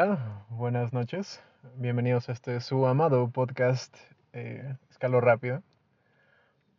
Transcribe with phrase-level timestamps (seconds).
[0.00, 1.42] Hola, buenas noches.
[1.74, 3.96] Bienvenidos a este su amado podcast
[4.32, 5.60] eh, Escalo Rápido.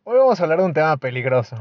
[0.04, 1.54] Hoy vamos a hablar de un tema peligroso.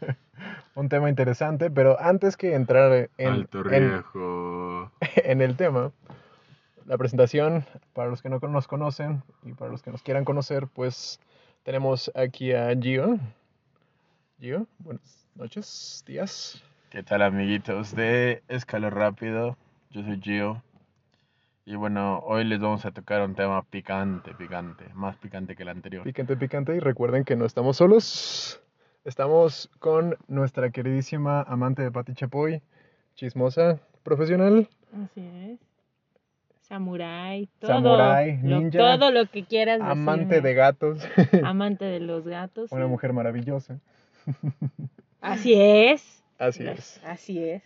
[0.74, 4.92] un tema interesante, pero antes que entrar en, Alto en, riesgo.
[5.00, 5.90] en el tema,
[6.84, 10.66] la presentación, para los que no nos conocen y para los que nos quieran conocer,
[10.66, 11.18] pues
[11.62, 13.18] tenemos aquí a Gio.
[14.38, 16.62] Gio, buenas noches, días.
[16.90, 19.56] ¿Qué tal amiguitos de Escalo Rápido?
[19.88, 20.62] Yo soy Gio.
[21.66, 25.70] Y bueno, hoy les vamos a tocar un tema picante, picante, más picante que el
[25.70, 26.04] anterior.
[26.04, 26.76] Picante, picante.
[26.76, 28.60] Y recuerden que no estamos solos.
[29.04, 32.60] Estamos con nuestra queridísima amante de Pati Chapoy,
[33.14, 34.68] chismosa, profesional,
[35.04, 35.58] Así es.
[36.62, 37.68] Samurai, todo.
[37.72, 40.48] Samurai, lo- ninja, todo lo que quieras amante decirme.
[40.48, 41.08] de gatos,
[41.44, 42.72] Amante de los gatos.
[42.72, 42.90] una sí.
[42.90, 43.78] mujer maravillosa.
[45.20, 46.22] Así es.
[46.38, 47.00] Así es.
[47.04, 47.62] Así es.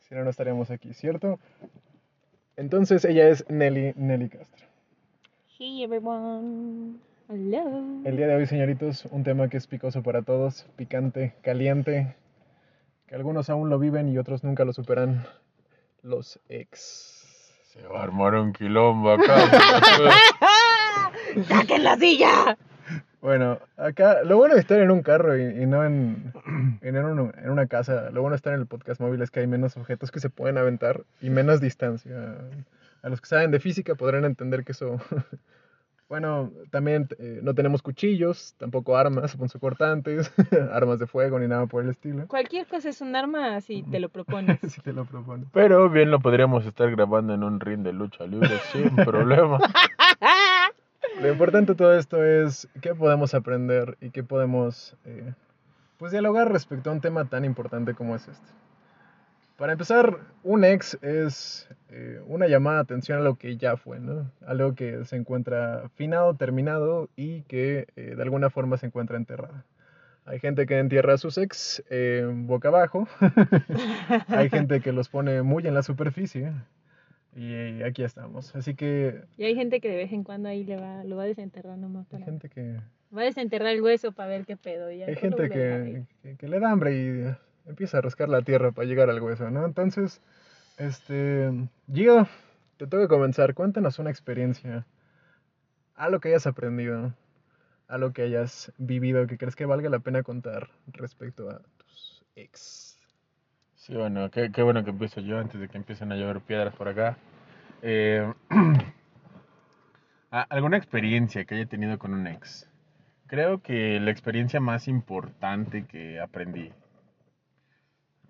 [0.00, 1.38] Si no, no estaríamos aquí, ¿cierto?
[2.56, 4.66] Entonces ella es Nelly, Nelly Castro.
[5.58, 6.96] Hey everyone.
[7.28, 8.00] Hello.
[8.04, 12.16] El día de hoy, señoritos, un tema que es picoso para todos, picante, caliente,
[13.06, 15.26] que algunos aún lo viven y otros nunca lo superan,
[16.02, 17.60] los ex.
[17.64, 19.36] Se va a armar un quilombo acá.
[21.48, 22.56] ¡Saquen la silla!
[23.26, 26.32] Bueno, acá lo bueno de estar en un carro y, y no en,
[26.80, 29.40] en, un- en una casa, lo bueno de estar en el podcast móvil es que
[29.40, 32.36] hay menos objetos que se pueden aventar y menos distancia.
[33.02, 34.98] A los que saben de física podrán entender que eso...
[36.08, 40.30] Bueno, también eh, no tenemos cuchillos, tampoco armas punzocortantes,
[40.72, 42.28] armas de fuego ni nada por el estilo.
[42.28, 44.60] Cualquier cosa es un arma si te lo propones.
[44.68, 45.48] Si te lo propones.
[45.52, 49.58] Pero bien lo podríamos estar grabando en un ring de lucha libre sin problema.
[51.20, 55.32] Lo importante de todo esto es qué podemos aprender y qué podemos eh,
[55.96, 58.46] pues dialogar respecto a un tema tan importante como es este.
[59.56, 63.98] Para empezar, un ex es eh, una llamada de atención a lo que ya fue,
[63.98, 64.30] ¿no?
[64.46, 69.64] Algo que se encuentra finado, terminado y que eh, de alguna forma se encuentra enterrada.
[70.26, 71.82] Hay gente que entierra a sus ex
[72.30, 73.08] boca abajo.
[74.28, 76.52] Hay gente que los pone muy en la superficie.
[77.36, 78.56] Y aquí estamos.
[78.56, 81.24] Así que Y hay gente que de vez en cuando ahí le va, lo va
[81.24, 82.80] a desenterrar nomás hay gente que
[83.16, 84.90] Va a desenterrar el hueso para ver qué pedo.
[84.90, 88.00] y ya Hay lo gente a que, que, que le da hambre y empieza a
[88.00, 89.64] rascar la tierra para llegar al hueso, ¿no?
[89.64, 90.20] Entonces,
[90.78, 91.50] este,
[91.92, 92.26] Gio,
[92.78, 93.54] te tengo que comenzar.
[93.54, 94.86] Cuéntanos una experiencia,
[95.94, 97.14] algo que hayas aprendido,
[97.86, 102.98] algo que hayas vivido, que crees que valga la pena contar respecto a tus ex.
[103.86, 106.74] Sí, bueno, qué, qué bueno que empiezo yo antes de que empiecen a llover piedras
[106.74, 107.16] por acá.
[107.82, 108.32] Eh,
[110.30, 112.70] ¿a- ¿Alguna experiencia que haya tenido con un ex?
[113.26, 116.72] Creo que la experiencia más importante que aprendí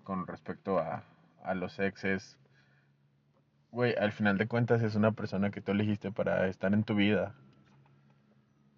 [0.03, 1.03] con respecto a,
[1.43, 2.39] a los exes,
[3.71, 6.95] güey, al final de cuentas es una persona que tú elegiste para estar en tu
[6.95, 7.33] vida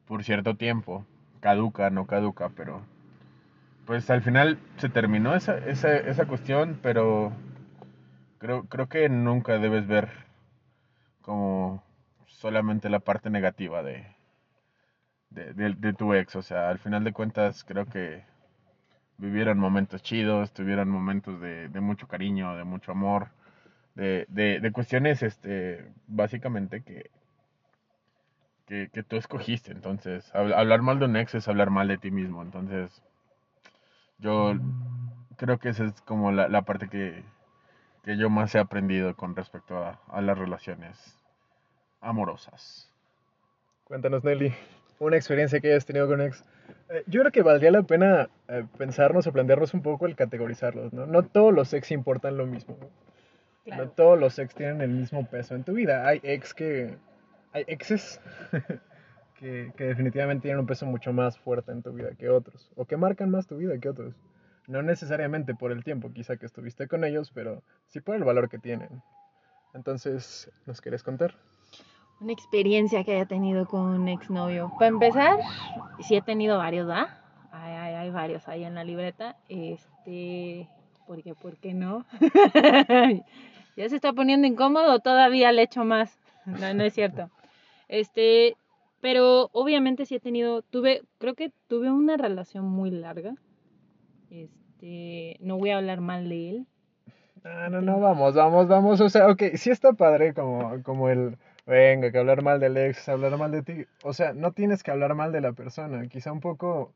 [0.05, 1.05] por cierto tiempo.
[1.39, 2.81] Caduca, no caduca, pero
[3.89, 7.33] pues al final se terminó esa, esa, esa cuestión, pero
[8.39, 10.09] creo, creo que nunca debes ver
[11.21, 11.81] como
[12.27, 14.05] solamente la parte negativa de,
[15.29, 16.35] de, de- tu ex.
[16.35, 18.23] O sea, al final de cuentas creo que
[19.17, 23.29] vivieron momentos chidos, tuvieron momentos de, de mucho cariño, de mucho amor,
[23.95, 24.27] de,
[24.73, 27.11] cuestiones, este, básicamente que,
[28.65, 29.71] que, que tú escogiste.
[29.71, 32.41] Entonces, hab- hablar mal de un ex es hablar mal de ti mismo.
[32.41, 33.01] Entonces,
[34.19, 34.53] yo
[35.37, 37.23] creo que esa es como la, la parte que,
[38.03, 41.17] que yo más he aprendido con respecto a, a las relaciones
[42.01, 42.91] amorosas.
[43.85, 44.53] Cuéntanos, Nelly,
[44.99, 46.43] una experiencia que hayas tenido con ex.
[46.89, 50.93] Eh, yo creo que valdría la pena eh, pensarnos o plantearnos un poco el categorizarlos,
[50.93, 51.05] ¿no?
[51.05, 52.87] No todos los ex importan lo mismo, ¿no?
[53.65, 53.85] Claro.
[53.85, 56.07] No todos los ex tienen el mismo peso en tu vida.
[56.07, 56.97] Hay ex que.
[57.51, 58.21] Hay exes
[59.39, 62.69] que, que definitivamente tienen un peso mucho más fuerte en tu vida que otros.
[62.75, 64.13] O que marcan más tu vida que otros.
[64.67, 68.49] No necesariamente por el tiempo quizá que estuviste con ellos, pero sí por el valor
[68.49, 69.01] que tienen.
[69.73, 71.35] Entonces, ¿nos querés contar?
[72.19, 74.71] Una experiencia que haya tenido con un exnovio.
[74.77, 75.37] Para empezar,
[76.01, 77.17] sí he tenido varios, ¿va?
[77.51, 79.37] Hay, hay, hay varios ahí en la libreta.
[79.47, 80.67] Este,
[81.07, 82.05] porque, ¿por qué no?
[83.77, 86.19] ya se está poniendo incómodo, todavía le echo más.
[86.45, 87.29] No, no es cierto.
[87.91, 88.55] Este,
[89.01, 93.35] pero obviamente sí he tenido, tuve, creo que tuve una relación muy larga.
[94.29, 96.67] Este, no voy a hablar mal de él.
[97.43, 99.01] Ah, no, no, vamos, vamos, vamos.
[99.01, 103.07] O sea, ok, sí está padre como, como el, venga, que hablar mal del ex,
[103.07, 103.85] hablar mal de ti.
[104.03, 106.07] O sea, no tienes que hablar mal de la persona.
[106.07, 106.93] Quizá un poco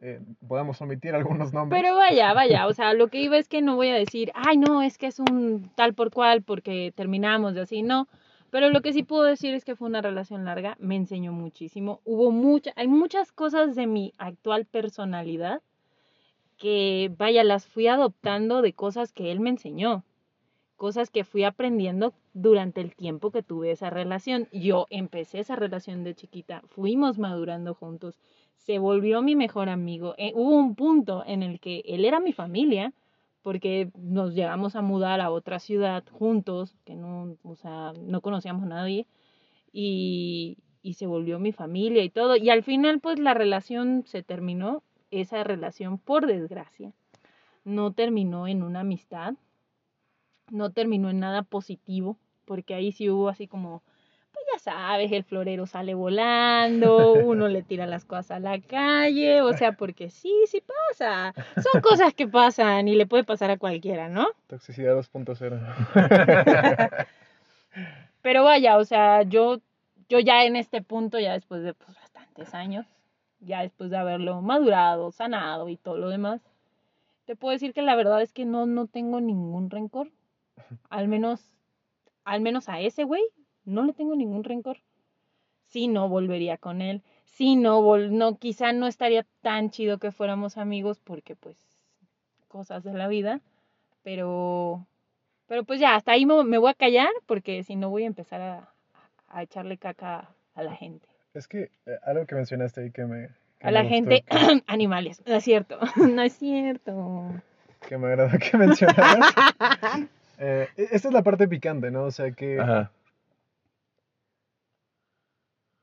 [0.00, 1.80] eh, podemos omitir algunos nombres.
[1.80, 4.56] Pero vaya, vaya, o sea, lo que iba es que no voy a decir, ay,
[4.56, 8.08] no, es que es un tal por cual porque terminamos de así, no.
[8.52, 12.02] Pero lo que sí puedo decir es que fue una relación larga, me enseñó muchísimo.
[12.04, 15.62] Hubo mucha, hay muchas cosas de mi actual personalidad
[16.58, 20.04] que, vaya, las fui adoptando de cosas que él me enseñó,
[20.76, 24.48] cosas que fui aprendiendo durante el tiempo que tuve esa relación.
[24.52, 28.18] Yo empecé esa relación de chiquita, fuimos madurando juntos
[28.58, 30.14] se volvió mi mejor amigo.
[30.18, 32.92] Eh, hubo un punto en el que él era mi familia,
[33.42, 38.64] porque nos llegamos a mudar a otra ciudad juntos, que no, o sea, no conocíamos
[38.64, 39.06] a nadie,
[39.72, 42.36] y, y se volvió mi familia y todo.
[42.36, 46.92] Y al final, pues la relación se terminó, esa relación, por desgracia,
[47.64, 49.34] no terminó en una amistad,
[50.50, 53.82] no terminó en nada positivo, porque ahí sí hubo así como
[54.62, 59.72] sabes, el florero sale volando, uno le tira las cosas a la calle, o sea,
[59.72, 61.34] porque sí, sí pasa.
[61.72, 64.28] Son cosas que pasan y le puede pasar a cualquiera, ¿no?
[64.46, 67.06] Toxicidad 2.0.
[68.22, 69.58] Pero vaya, o sea, yo,
[70.08, 72.86] yo ya en este punto, ya después de pues, bastantes años,
[73.40, 76.40] ya después de haberlo madurado, sanado y todo lo demás,
[77.24, 80.08] te puedo decir que la verdad es que no, no tengo ningún rencor.
[80.88, 81.40] Al menos,
[82.24, 83.22] al menos a ese güey,
[83.64, 84.78] no le tengo ningún rencor.
[85.68, 90.58] Si no volvería con él, si no, no, quizá no estaría tan chido que fuéramos
[90.58, 91.56] amigos porque pues
[92.48, 93.40] cosas de la vida,
[94.02, 94.86] pero,
[95.46, 98.40] pero pues ya, hasta ahí me, voy a callar porque si no voy a empezar
[98.42, 98.68] a,
[99.28, 101.08] a, echarle caca a la gente.
[101.32, 103.30] Es que eh, algo que mencionaste ahí que me...
[103.62, 104.24] a la gente,
[104.66, 107.32] animales, no es cierto, no es cierto.
[107.88, 109.34] Que me agrada que mencionaras.
[110.38, 112.04] eh, e, esta es la parte picante, ¿no?
[112.04, 112.60] O sea que...
[112.60, 112.92] Ajá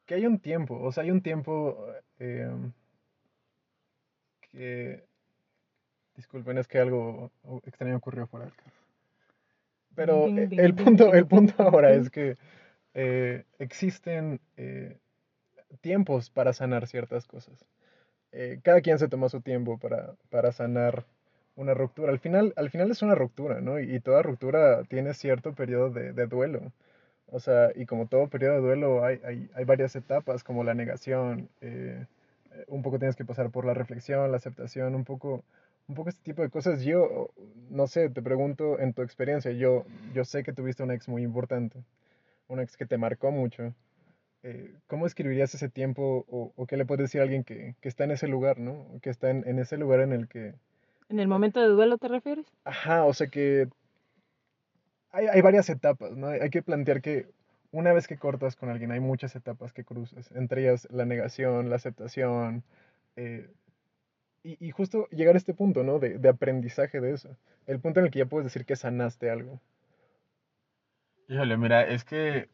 [0.09, 1.85] que hay un tiempo, o sea, hay un tiempo
[2.17, 2.71] em,
[4.51, 5.03] que...
[6.15, 7.31] Disculpen, es que algo
[7.63, 8.71] extraño ocurrió fuera del carro.
[9.93, 12.37] Pero e, el punto, el punto ahora es que
[12.95, 14.97] eh, existen eh,
[15.81, 17.63] tiempos para sanar ciertas cosas.
[18.31, 21.05] Eh, cada quien se toma su tiempo para, para, sanar
[21.55, 22.11] una ruptura.
[22.11, 23.79] Al final, al final es una ruptura, ¿no?
[23.79, 26.73] Y, toda ruptura tiene cierto periodo de, de duelo.
[27.31, 30.73] O sea, y como todo periodo de duelo hay, hay, hay varias etapas, como la
[30.73, 32.05] negación, eh,
[32.67, 35.43] un poco tienes que pasar por la reflexión, la aceptación, un poco,
[35.87, 36.81] un poco este tipo de cosas.
[36.81, 37.29] Yo,
[37.69, 41.23] no sé, te pregunto en tu experiencia, yo, yo sé que tuviste un ex muy
[41.23, 41.83] importante,
[42.47, 43.73] un ex que te marcó mucho.
[44.41, 47.89] Eh, ¿Cómo escribirías ese tiempo o, o, qué le puedes decir a alguien que, que,
[47.89, 48.85] está en ese lugar, ¿no?
[49.01, 50.53] Que está en, en ese lugar en el que...
[51.09, 52.45] ¿En el momento de duelo te refieres?
[52.63, 53.67] Ajá, o sea que
[55.11, 56.27] hay, hay, varias etapas, ¿no?
[56.27, 57.27] Hay que plantear que
[57.71, 61.69] una vez que cortas con alguien hay muchas etapas que cruzas, entre ellas la negación,
[61.69, 62.63] la aceptación,
[63.15, 63.49] eh,
[64.43, 65.99] y, y, justo llegar a este punto, ¿no?
[65.99, 67.35] De, de, aprendizaje de eso,
[67.67, 69.59] el punto en el que ya puedes decir que sanaste algo.
[71.27, 72.49] Híjole, mira, es que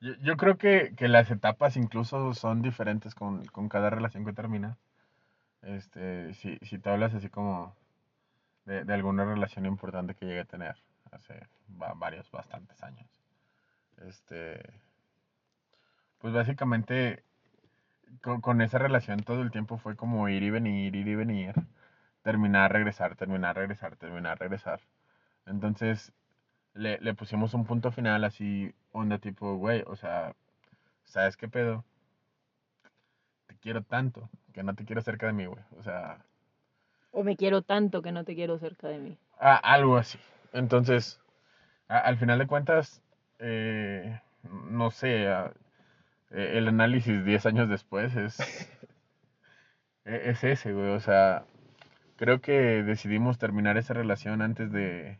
[0.00, 4.32] yo, yo creo que, que, las etapas incluso son diferentes con, con cada relación que
[4.32, 4.78] termina.
[5.62, 7.74] Este, si, si te hablas así como
[8.66, 10.76] de, de alguna relación importante que llegue a tener
[11.14, 13.08] hace varios, bastantes años.
[14.06, 14.60] Este,
[16.18, 17.22] pues básicamente
[18.20, 21.54] con, esa relación todo el tiempo fue como ir y venir, ir y venir,
[22.22, 24.80] terminar, regresar, terminar, regresar, terminar, regresar.
[25.46, 26.12] Entonces
[26.74, 30.34] le, le pusimos un punto final así, onda tipo, güey, o sea,
[31.04, 31.84] ¿sabes qué pedo?
[33.46, 35.62] Te quiero tanto que no te quiero cerca de mí, güey.
[35.78, 36.24] O sea...
[37.10, 39.18] O me quiero tanto que no te quiero cerca de mí.
[39.38, 40.18] Ah, algo así.
[40.54, 41.20] Entonces,
[41.88, 43.02] al final de cuentas,
[43.40, 44.20] eh,
[44.70, 48.38] no sé, e, el análisis 10 años después es,
[50.04, 50.90] e, es ese, güey.
[50.90, 51.44] O sea,
[52.16, 52.52] creo que
[52.84, 55.18] decidimos terminar esa relación antes de,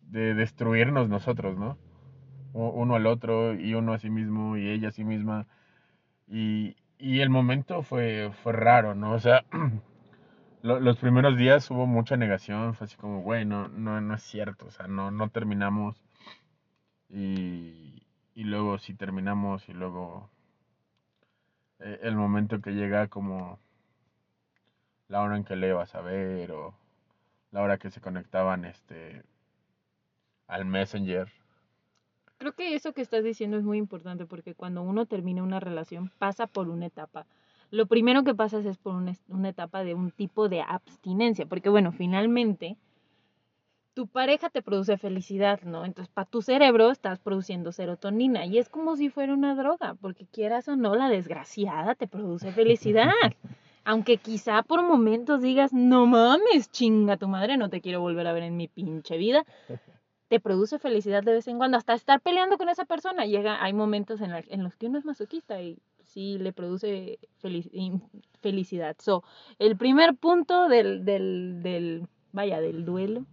[0.00, 1.78] de destruirnos nosotros, ¿no?
[2.54, 5.46] Uno al otro y uno a sí mismo y ella a sí misma.
[6.28, 9.12] Y, y el momento fue, fue raro, ¿no?
[9.12, 9.44] O sea,
[10.64, 14.70] los primeros días hubo mucha negación, fue así como, güey, no, no, es cierto, o
[14.70, 15.94] sea, no, no terminamos.
[17.10, 18.02] Y,
[18.34, 20.30] y luego sí terminamos y luego
[21.80, 23.58] eh, el momento que llega como
[25.08, 26.74] la hora en que le ibas a ver o
[27.52, 29.22] la hora que se conectaban este
[30.46, 31.30] al Messenger.
[32.38, 36.10] Creo que eso que estás diciendo es muy importante porque cuando uno termina una relación
[36.18, 37.26] pasa por una etapa
[37.70, 41.92] lo primero que pasas es por una, etapa de un tipo de abstinencia, porque bueno,
[41.92, 42.76] finalmente
[43.94, 45.84] tu pareja te produce felicidad, ¿no?
[45.84, 50.26] Entonces, para tu cerebro estás produciendo serotonina y es como si fuera una droga, porque
[50.26, 53.10] quieras o no, la desgraciada te produce felicidad.
[53.84, 58.32] Aunque quizá por momentos digas, no mames, chinga tu madre, no te quiero volver a
[58.32, 59.44] ver en mi pinche vida.
[60.28, 63.26] Te produce felicidad de vez en cuando, hasta estar peleando con esa persona.
[63.26, 65.78] Llega, hay momentos en, la- en los que uno es masoquista y
[66.14, 67.18] sí le produce
[68.40, 68.96] felicidad.
[69.00, 69.22] So,
[69.58, 73.26] el primer punto del, del, del, vaya, del duelo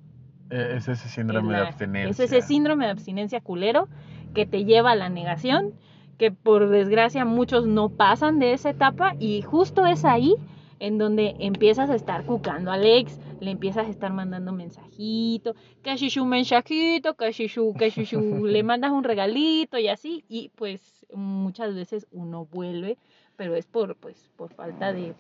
[0.50, 2.10] Eh, Es ese síndrome de la- abstinencia.
[2.10, 3.88] Es ese síndrome de abstinencia culero
[4.34, 5.74] que te lleva a la negación,
[6.18, 10.36] que por desgracia muchos no pasan de esa etapa y justo es ahí
[10.80, 15.98] en donde empiezas a estar cucando al ex, le empiezas a estar mandando mensajito, que
[15.98, 20.24] si su mensajito, que si su, que si su, le mandas un regalito y así,
[20.28, 22.98] y pues muchas veces uno vuelve,
[23.38, 25.14] pero es por, pues, por falta de,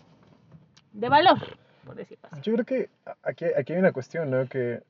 [0.93, 1.37] de valor,
[1.85, 2.41] por decirlo así.
[2.41, 2.89] Yo creo que
[3.23, 4.47] aquí, aquí hay una cuestión, ¿no?
[4.47, 4.81] Que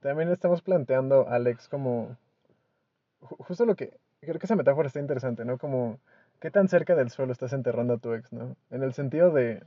[0.00, 2.16] también estamos planteando Alex como
[3.22, 5.58] ju- justo lo que creo que esa metáfora está interesante, ¿no?
[5.58, 5.98] Como
[6.40, 8.56] qué tan cerca del suelo estás enterrando a tu ex, ¿no?
[8.70, 9.62] En el sentido de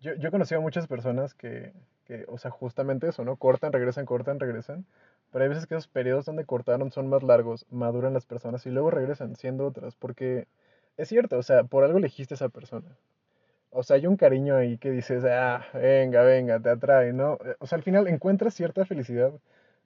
[0.00, 1.72] yo, yo he conocido a muchas personas que,
[2.04, 3.36] que, o sea, justamente eso, ¿no?
[3.36, 4.84] Cortan, regresan, cortan, regresan.
[5.32, 8.70] Pero hay veces que esos periodos donde cortaron son más largos, maduran las personas y
[8.70, 9.94] luego regresan siendo otras.
[9.96, 10.46] Porque
[10.96, 12.88] es cierto, o sea, por algo elegiste a esa persona.
[13.70, 17.34] O sea, hay un cariño ahí que dices, ah, venga, venga, te atrae, ¿no?
[17.44, 19.32] Eh, O sea, al final encuentras cierta felicidad.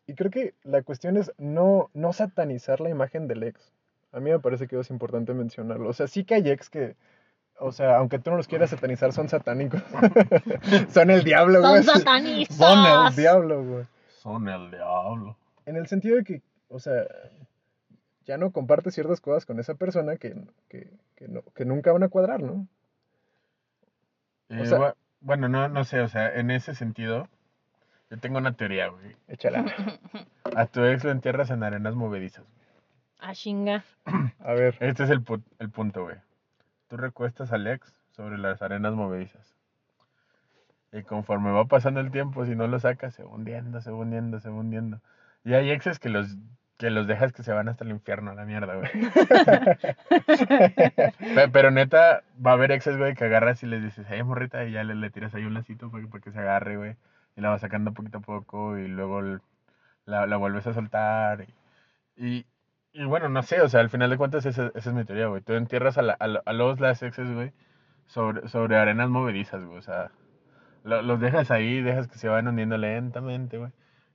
[0.07, 3.73] Y creo que la cuestión es no, no satanizar la imagen del ex.
[4.13, 5.89] A mí me parece que es importante mencionarlo.
[5.89, 6.95] O sea, sí que hay ex que,
[7.59, 9.83] o sea, aunque tú no los quieras satanizar, son satánicos.
[10.93, 11.83] son el diablo, Son güey.
[11.83, 12.57] satanistas.
[12.57, 13.85] Son el diablo, güey.
[14.21, 15.37] Son el diablo.
[15.65, 17.05] En el sentido de que, o sea,
[18.27, 20.35] ya no compartes ciertas cosas con esa persona que,
[20.69, 22.67] que, que, no, que nunca van a cuadrar, ¿no?
[24.51, 27.29] Eh, sea- bueno, no, no sé, o sea, en ese sentido,
[28.11, 29.17] yo tengo una teoría, güey.
[29.29, 29.65] Échala.
[30.57, 32.45] A tu ex lo entierras en arenas movedizas.
[33.21, 33.85] Ah, chinga.
[34.41, 34.77] A ver.
[34.81, 36.17] Este es el, pu- el punto, güey.
[36.89, 39.55] Tú recuestas al ex sobre las arenas movedizas.
[40.93, 43.99] Y conforme va pasando el tiempo, si no lo sacas, se va hundiendo, se va
[43.99, 45.01] hundiendo, se va hundiendo.
[45.45, 46.37] Y hay exes que los,
[46.79, 48.91] que los dejas que se van hasta el infierno, a la mierda, güey.
[51.35, 54.65] Pe- Pero neta, va a haber exes, güey, que agarras y les dices, hey, morrita,
[54.65, 56.97] y ya le, le tiras ahí un lacito para que, para que se agarre, güey.
[57.37, 59.23] Y la vas sacando poquito a poco y luego
[60.07, 61.47] la, la vuelves a soltar.
[62.17, 62.47] Y, y,
[62.93, 65.27] y bueno, no sé, o sea, al final de cuentas esa, esa es mi teoría,
[65.29, 65.43] güey.
[65.43, 67.53] Tú entierras a, la- a, a los las exes, güey,
[68.07, 69.79] sobre, sobre arenas movedizas, güey.
[69.79, 70.11] O sea,
[70.85, 73.71] lo- los dejas ahí, dejas que se vayan hundiendo lentamente, güey.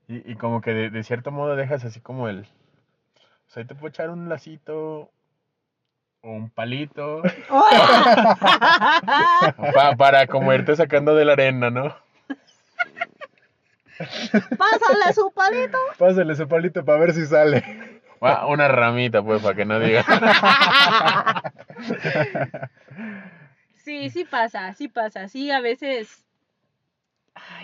[0.08, 2.42] Y, y como que de, de cierto modo dejas así como el...
[2.42, 5.10] O sea, ahí te puedo echar un lacito
[6.22, 7.22] o un palito
[9.74, 11.96] pa- para como irte sacando de la arena, ¿no?
[14.58, 15.78] Pásale su palito.
[15.98, 17.64] Pásale ese palito para ver si sale.
[18.22, 20.04] Ah, Una ramita, pues, para que no diga.
[23.84, 25.28] Sí, sí pasa, sí pasa.
[25.28, 26.25] Sí, a veces.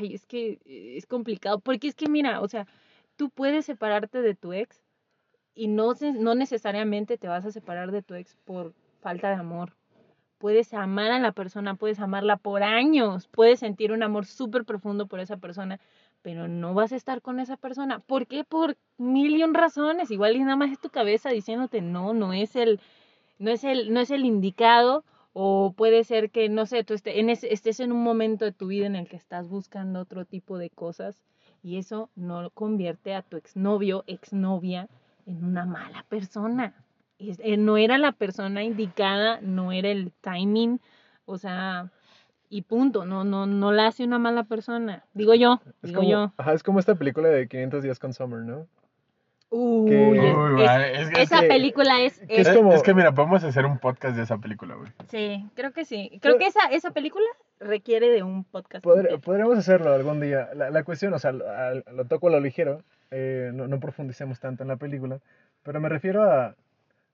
[0.01, 1.59] Es que es complicado.
[1.59, 2.67] Porque es que, mira, o sea,
[3.15, 4.83] tú puedes separarte de tu ex
[5.53, 9.73] y no, no necesariamente te vas a separar de tu ex por falta de amor.
[10.37, 15.05] Puedes amar a la persona, puedes amarla por años, puedes sentir un amor súper profundo
[15.05, 15.79] por esa persona,
[16.23, 17.99] pero no vas a estar con esa persona.
[17.99, 18.43] ¿Por qué?
[18.43, 20.09] Por mil y un razones.
[20.09, 22.79] Igual y nada más es tu cabeza diciéndote no, no es el,
[23.37, 25.03] no es el, no es el indicado.
[25.33, 28.51] O puede ser que, no sé, tú estés en, ese- estés en un momento de
[28.51, 31.21] tu vida en el que estás buscando otro tipo de cosas
[31.63, 34.89] y eso no convierte a tu exnovio, exnovia
[35.25, 36.73] en una mala persona.
[37.19, 40.81] Es- eh, no era la persona indicada, no era el timing,
[41.25, 41.89] o sea,
[42.49, 45.05] y punto, no, no, no la hace una mala persona.
[45.13, 46.33] Digo yo, Es digo como, yo.
[46.35, 48.67] ajá, es como esta película de 500 días con Summer, ¿no?
[49.53, 52.47] Uy, que- es- Uy, es- vale, es que- esa que- película es, que es es-
[52.47, 54.89] Es, como- es que mira, podemos hacer un podcast de esa película, güey.
[55.09, 56.19] sí, creo que sí.
[56.21, 57.25] Creo que esa, esa película
[57.59, 58.83] requiere de un podcast.
[58.85, 60.49] Podr- podríamos hacerlo algún día.
[60.55, 61.45] La, la cuestión, o sea, lo,
[61.93, 62.81] lo toco a lo ligero,
[63.11, 65.19] eh, no, no profundicemos tanto en la película,
[65.63, 66.55] pero me refiero a...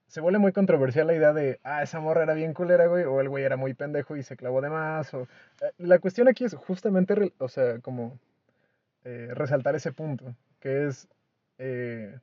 [0.05, 3.19] Se vuelve muy controversial la idea de, ah, esa morra era bien culera, güey, o
[3.19, 5.23] el güey era muy pendejo y se clavó de más, o...
[5.23, 8.17] eh, la cuestión aquí es justamente, o sea, como
[9.03, 11.09] eh, resaltar ese punto, que es...
[11.57, 12.19] eh,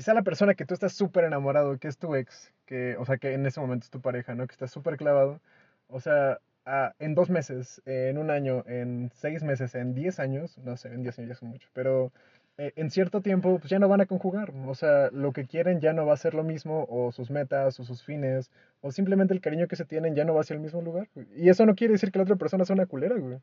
[0.00, 3.18] quizá la persona que tú estás súper enamorado, que es tu ex, que, o sea,
[3.18, 4.46] que en ese momento es tu pareja, ¿no?
[4.46, 5.42] Que estás súper clavado,
[5.88, 10.56] o sea, ah, en dos meses, en un año, en seis meses, en diez años,
[10.56, 12.12] no sé, en diez años ya son mucho, pero
[12.56, 15.80] eh, en cierto tiempo pues ya no van a conjugar, o sea, lo que quieren
[15.82, 19.34] ya no va a ser lo mismo, o sus metas, o sus fines, o simplemente
[19.34, 21.10] el cariño que se tienen ya no va hacia el mismo lugar.
[21.36, 23.38] Y eso no quiere decir que la otra persona sea una culera, güey.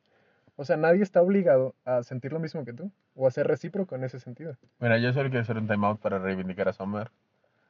[0.57, 3.95] O sea, nadie está obligado a sentir lo mismo que tú, o a ser recíproco
[3.95, 4.57] en ese sentido.
[4.79, 7.11] Mira, yo solo quiero hacer un timeout para reivindicar a Summer.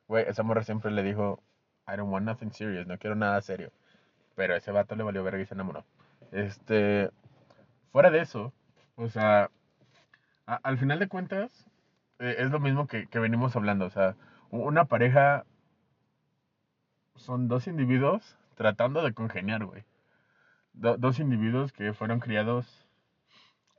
[0.08, 1.44] Güey, esa siempre le dijo,
[1.86, 3.72] I don't want nothing serious, no quiero nada serio.
[4.36, 5.84] Pero ese vato le valió verga y se enamoró.
[6.32, 7.10] Este,
[7.91, 8.53] fuera de eso,
[8.96, 9.50] o sea,
[10.46, 11.65] al final de cuentas,
[12.20, 13.86] eh, es lo mismo que, que venimos hablando.
[13.86, 14.15] O sea,
[14.50, 15.46] una pareja
[17.15, 19.84] son dos individuos tratando de congeniar, güey.
[20.84, 22.88] Do- dos individuos que fueron criados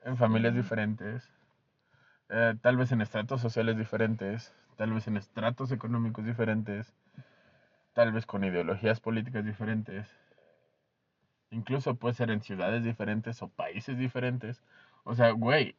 [0.04, 1.28] en familias diferentes,
[2.28, 6.92] eh, tal vez en estratos sociales diferentes, tal vez en estratos económicos diferentes,
[7.94, 10.08] tal vez con ideologías políticas diferentes,
[11.50, 14.62] incluso puede ser en ciudades diferentes o países diferentes.
[15.04, 15.76] O sea, güey,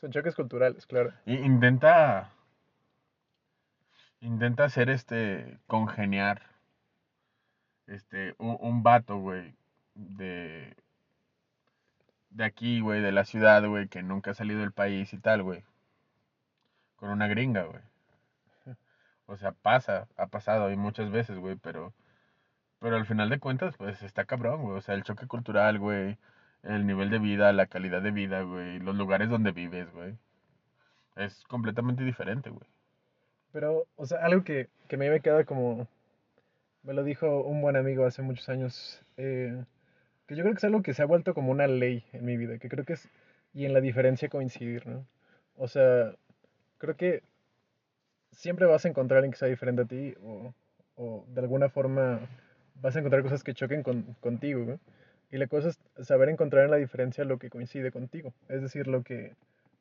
[0.00, 1.12] Son choques culturales, claro.
[1.26, 2.30] intenta
[4.20, 6.42] intenta hacer este congeniar
[7.86, 9.54] este un, un vato, güey,
[9.94, 10.74] de
[12.30, 15.42] de aquí, güey, de la ciudad, güey, que nunca ha salido del país y tal,
[15.44, 15.64] güey.
[16.96, 17.82] Con una gringa, güey.
[19.26, 21.92] O sea, pasa, ha pasado y muchas veces, güey, pero
[22.80, 24.76] pero al final de cuentas, pues está cabrón, güey.
[24.78, 26.18] O sea, el choque cultural, güey,
[26.64, 30.16] el nivel de vida, la calidad de vida, güey, los lugares donde vives, güey.
[31.16, 32.68] Es completamente diferente, güey.
[33.52, 35.86] Pero, o sea, algo que, que a mí me queda como...
[36.84, 39.02] Me lo dijo un buen amigo hace muchos años.
[39.16, 39.64] eh,
[40.26, 42.36] que yo creo que es algo que se ha vuelto como una ley en mi
[42.36, 42.58] vida.
[42.58, 43.08] Que creo que es...
[43.54, 45.06] Y en la diferencia coincidir, ¿no?
[45.56, 46.14] O sea,
[46.78, 47.22] creo que
[48.30, 50.14] siempre vas a encontrar alguien que sea diferente a ti.
[50.22, 50.54] O,
[50.96, 52.20] o de alguna forma
[52.80, 54.80] vas a encontrar cosas que choquen con, contigo, ¿no?
[55.30, 58.34] Y la cosa es saber encontrar en la diferencia lo que coincide contigo.
[58.48, 59.34] Es decir, lo que,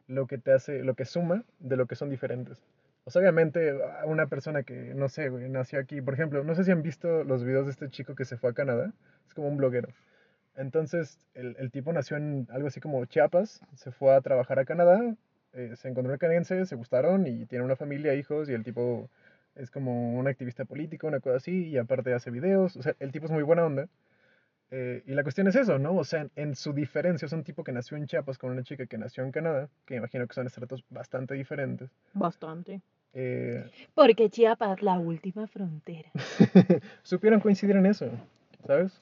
[0.07, 2.63] lo que te hace, lo que suma de lo que son diferentes.
[3.03, 3.73] O sea, obviamente,
[4.05, 7.23] una persona que, no sé, güey, nació aquí, por ejemplo, no sé si han visto
[7.23, 8.93] los videos de este chico que se fue a Canadá,
[9.27, 9.89] es como un bloguero.
[10.55, 14.65] Entonces, el, el tipo nació en algo así como Chiapas, se fue a trabajar a
[14.65, 15.15] Canadá,
[15.53, 19.09] eh, se encontró en canadiense, se gustaron y tiene una familia, hijos, y el tipo
[19.55, 23.11] es como un activista político, una cosa así, y aparte hace videos, o sea, el
[23.11, 23.87] tipo es muy buena onda.
[24.73, 25.93] Eh, y la cuestión es eso, ¿no?
[25.95, 28.63] O sea, en, en su diferencia, es un tipo que nació en Chiapas con una
[28.63, 31.89] chica que nació en Canadá, que imagino que son estratos bastante diferentes.
[32.13, 32.81] Bastante.
[33.13, 36.09] Eh, Porque Chiapas, la última frontera.
[37.03, 38.09] supieron coincidir en eso,
[38.65, 39.01] ¿sabes?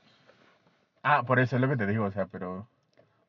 [1.11, 2.67] Ah, por eso es lo que te digo, o sea, pero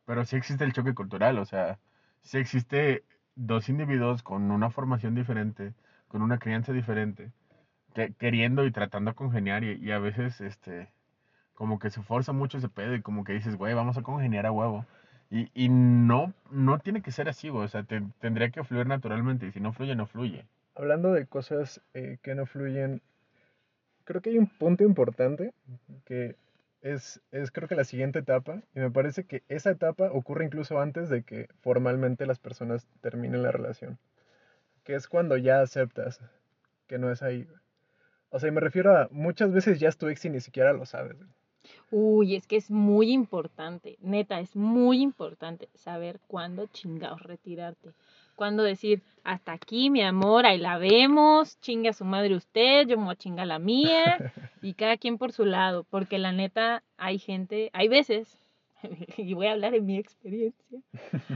[0.07, 1.79] pero sí existe el choque cultural, o sea,
[2.23, 3.05] sí existe
[3.37, 5.75] dos individuos con una formación diferente,
[6.09, 7.33] con una crianza diferente,
[7.95, 10.91] que, queriendo y tratando de congeniar y, y a veces este
[11.55, 14.47] como que se forza mucho ese pedo y como que dices, güey, vamos a congeniar
[14.47, 14.87] a huevo.
[15.31, 18.87] Y, y no, no tiene que ser así, güey, o sea, te- tendría que fluir
[18.87, 20.47] naturalmente y si no fluye, no fluye.
[20.77, 23.03] Hablando de cosas eh, que no fluyen,
[24.05, 25.53] creo que hay un punto importante
[26.05, 26.37] que
[26.83, 30.81] es, es creo que la siguiente etapa, y me parece que esa etapa ocurre incluso
[30.81, 33.99] antes de que formalmente las personas terminen la relación,
[34.85, 36.21] que es cuando ya aceptas
[36.87, 37.47] que no es ahí.
[38.31, 40.73] O sea, y me refiero a muchas veces ya es tu ex y ni siquiera
[40.73, 41.17] lo sabes.
[41.91, 47.91] Uy, es que es muy importante, neta, es muy importante saber cuándo chingados retirarte.
[48.41, 52.97] Cuándo decir, hasta aquí, mi amor, ahí la vemos, chinga a su madre usted, yo
[52.97, 54.17] me voy a chingar la mía,
[54.63, 58.39] y cada quien por su lado, porque la neta, hay gente, hay veces,
[59.19, 60.81] y voy a hablar en mi experiencia,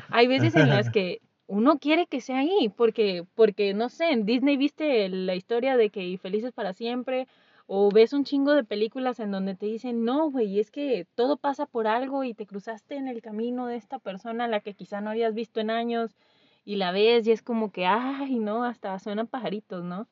[0.09, 4.25] hay veces en las que uno quiere que sea ahí, porque, porque no sé, en
[4.25, 7.29] Disney viste la historia de que felices para siempre,
[7.67, 11.37] o ves un chingo de películas en donde te dicen, no, güey, es que todo
[11.37, 14.73] pasa por algo y te cruzaste en el camino de esta persona a la que
[14.73, 16.17] quizá no habías visto en años
[16.65, 20.09] y la ves y es como que, ay, no, hasta suenan pajaritos, ¿no?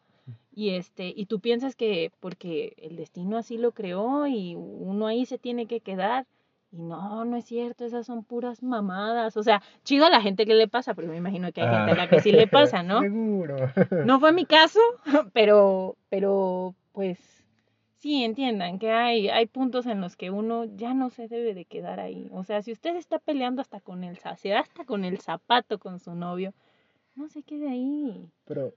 [0.54, 5.24] Y este, y tú piensas que porque el destino así lo creó y uno ahí
[5.24, 6.26] se tiene que quedar.
[6.70, 9.36] Y no, no es cierto, esas son puras mamadas.
[9.36, 11.92] O sea, chido a la gente que le pasa, pero me imagino que hay gente
[11.92, 13.00] a la que sí le pasa, ¿no?
[13.02, 13.56] Seguro.
[14.04, 14.80] No fue mi caso,
[15.32, 17.18] pero, pero, pues,
[18.02, 21.64] sí, entiendan que hay, hay puntos en los que uno ya no se debe de
[21.64, 22.28] quedar ahí.
[22.32, 25.78] O sea, si usted está peleando hasta con el, se da hasta con el zapato
[25.78, 26.52] con su novio,
[27.16, 28.28] no se quede ahí.
[28.46, 28.74] Pero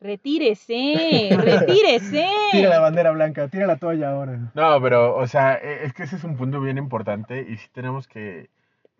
[0.00, 2.26] Retírese, retírese.
[2.50, 4.50] tira la bandera blanca, tira la toalla ahora.
[4.54, 7.68] No, pero, o sea, e- es que ese es un punto bien importante y sí
[7.72, 8.50] tenemos que,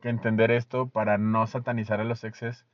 [0.01, 2.65] que entender esto para no satanizar a los exes.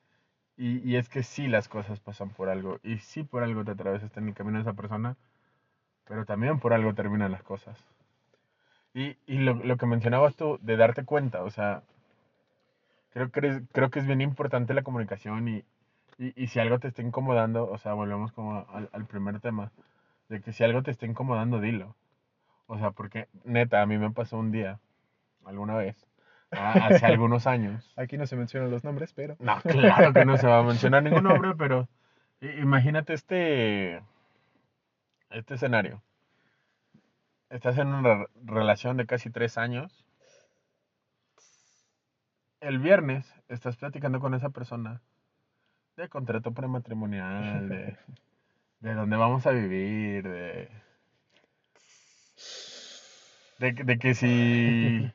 [0.58, 3.72] Y, y es que sí las cosas pasan por algo y sí por algo te
[3.72, 5.16] atravesaste en el camino de esa persona,
[6.08, 7.78] pero también por algo terminan las cosas.
[8.94, 11.82] Y, y lo, lo que mencionabas tú de darte cuenta, o sea,
[13.12, 15.64] creo que, es- creo que es bien importante la comunicación y,
[16.18, 19.70] y, y si algo te está incomodando, o sea, volvemos como al, al primer tema,
[20.28, 21.94] de que si algo te está incomodando, dilo.
[22.66, 24.78] O sea, porque neta, a mí me pasó un día,
[25.44, 25.96] alguna vez,
[26.52, 27.92] a- hace algunos años.
[27.96, 29.36] Aquí no se mencionan los nombres, pero...
[29.38, 31.88] No, claro que no se va a mencionar ningún nombre, pero
[32.40, 34.02] imagínate este,
[35.30, 36.02] este escenario.
[37.50, 40.04] estás en una re- relación de casi tres años.
[42.60, 45.00] El viernes estás platicando con esa persona
[45.96, 47.96] de contrato prematrimonial, de,
[48.80, 50.68] de dónde vamos a vivir, de,
[53.58, 55.10] de, que- de que si,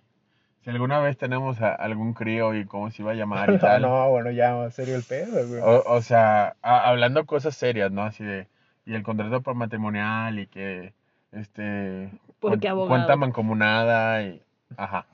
[0.64, 3.82] si alguna vez tenemos a- algún crío y cómo se iba a llamar y tal.
[3.84, 5.62] no, bueno, ya, serio el pedo, güey.
[5.62, 8.04] O, o sea, a- hablando cosas serias, ¿no?
[8.04, 8.48] Así de,
[8.86, 10.94] y el contrato por matrimonial y que,
[11.32, 12.88] este, Porque cuen- abogado.
[12.90, 14.42] cuenta mancomunada y,
[14.78, 15.06] ajá,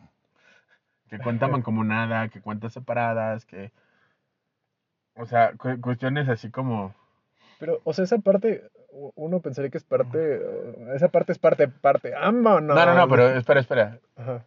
[1.09, 3.71] que cuenta mancomunada, que cuentas separadas, que,
[5.15, 6.93] o sea, cu- cuestiones así como,
[7.59, 8.63] Pero, o sea, esa parte,
[9.15, 12.75] uno pensaría que es parte, eh, esa parte es parte, parte, ¡vámonos!
[12.75, 14.43] no, no, no, pero espera, espera, Ajá,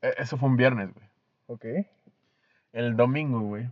[0.00, 1.06] E- eso fue un viernes, güey.
[1.46, 1.86] ok.
[2.72, 3.68] El domingo, güey.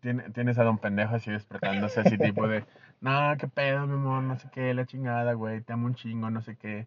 [0.00, 2.64] tiene- Tienes a don pendejo así despertándose, así tipo de,
[3.02, 6.30] no, qué pedo, mi amor, no sé qué, la chingada, güey, te amo un chingo,
[6.30, 6.86] no sé qué.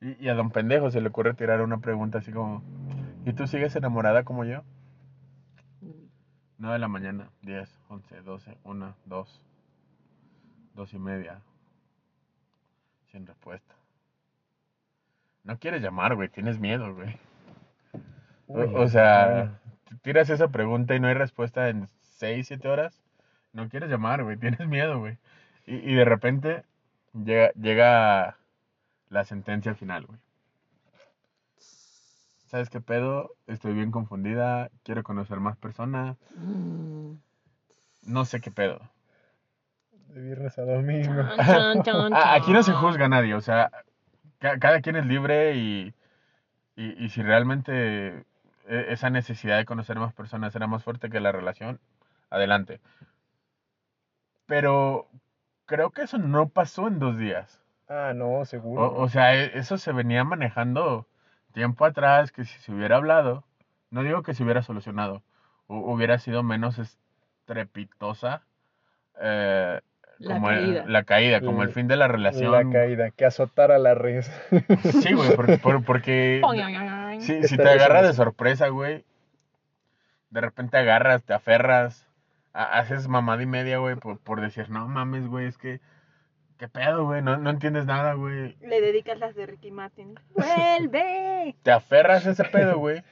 [0.00, 2.62] Y, y a don pendejo se le ocurre tirar una pregunta así como,
[3.26, 4.62] ¿y tú sigues enamorada como yo?
[6.58, 9.42] 9 de la mañana, 10, 11, 12, 1, 2,
[10.74, 11.40] 2 y media.
[13.10, 13.74] Sin respuesta.
[15.42, 17.18] No quieres llamar, güey, tienes miedo, güey.
[18.46, 19.58] O, Uy, o sea,
[20.02, 23.01] tiras esa pregunta y no hay respuesta en 6, 7 horas.
[23.52, 25.18] No quieres llamar, güey, tienes miedo, güey.
[25.66, 26.64] Y, y de repente
[27.14, 28.36] llega, llega
[29.10, 30.18] la sentencia final, güey.
[32.46, 33.30] ¿Sabes qué pedo?
[33.46, 37.14] Estoy bien confundida, quiero conocer más personas, Mm.
[38.06, 38.80] no sé qué pedo.
[40.08, 41.22] De viernes a domingo.
[42.34, 43.70] Aquí no se juzga a nadie, o sea,
[44.38, 45.94] ca- cada quien es libre y,
[46.76, 48.18] y, y si realmente
[48.68, 51.80] e- esa necesidad de conocer más personas era más fuerte que la relación,
[52.28, 52.80] adelante.
[54.46, 55.08] Pero
[55.66, 57.60] creo que eso no pasó en dos días.
[57.88, 58.82] Ah, no, seguro.
[58.84, 61.06] O, o sea, e- eso se venía manejando
[61.52, 63.44] tiempo atrás, que si se hubiera hablado,
[63.90, 65.22] no digo que se hubiera solucionado,
[65.68, 68.42] hu- hubiera sido menos estrepitosa
[69.20, 69.80] eh,
[70.18, 70.84] La como el- caída.
[70.86, 72.72] la caída, como el La- fin de la la relación.
[72.72, 74.24] caída, que azotara la red.
[75.02, 76.40] Sí, güey, por- por- porque
[77.20, 79.04] si, si te agarra de sorpresa, güey,
[80.30, 82.08] de repente agarras, te aferras,
[82.52, 85.80] haces mamada y media, güey, por, por decir, no mames, güey, es que,
[86.58, 87.22] ¿qué pedo, güey?
[87.22, 88.56] No, no entiendes nada, güey.
[88.60, 90.14] Le dedicas las de Ricky Martin.
[90.34, 91.56] ¡Vuelve!
[91.62, 93.02] Te aferras a ese pedo, güey.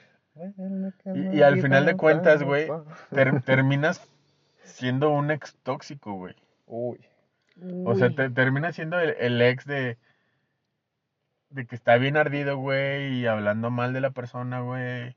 [1.15, 2.67] Y- y al final de cuentas, güey,
[3.11, 4.07] ter- terminas
[4.63, 6.35] siendo un ex tóxico, güey.
[6.65, 6.99] Uy.
[7.85, 9.97] O sea, te, termina siendo el, el ex de,
[11.49, 15.15] de que está bien ardido, güey, y hablando mal de la persona, güey.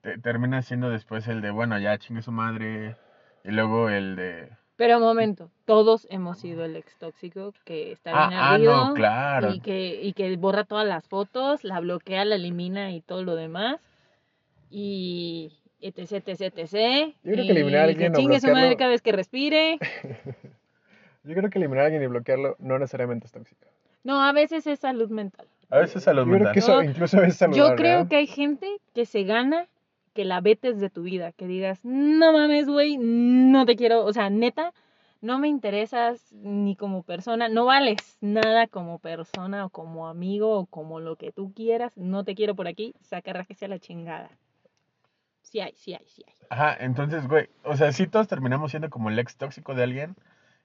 [0.00, 2.96] Te, termina siendo después el de, bueno, ya chingue su madre.
[3.46, 4.48] Y luego el de...
[4.76, 8.94] Pero momento, todos hemos sido el ex tóxico que está Ah, bien ah, ardido no,
[8.94, 9.54] claro.
[9.54, 13.36] y que y que borra todas las fotos, la bloquea, la elimina y todo lo
[13.36, 13.80] demás.
[14.68, 17.14] Y etc, etc, etc.
[17.22, 19.12] Yo creo que y eliminar a alguien que o chingue su madre cada vez que
[19.12, 19.78] respire.
[21.24, 23.66] Yo creo que eliminar a alguien y bloquearlo no necesariamente es tóxico.
[24.04, 25.46] No, a veces es salud mental.
[25.70, 26.52] A veces salud Yo creo mental.
[26.52, 27.70] que eso No, incluso es saludable.
[27.70, 28.06] Yo creo ¿eh?
[28.08, 29.66] que hay gente que se gana
[30.16, 34.12] que la vetes de tu vida, que digas, no mames, güey, no te quiero, o
[34.14, 34.72] sea, neta,
[35.20, 40.64] no me interesas ni como persona, no vales nada como persona o como amigo o
[40.64, 44.30] como lo que tú quieras, no te quiero por aquí, saca rájese a la chingada.
[45.42, 46.34] Sí hay, sí hay, sí hay.
[46.48, 50.16] Ajá, entonces, güey, o sea, sí todos terminamos siendo como el ex tóxico de alguien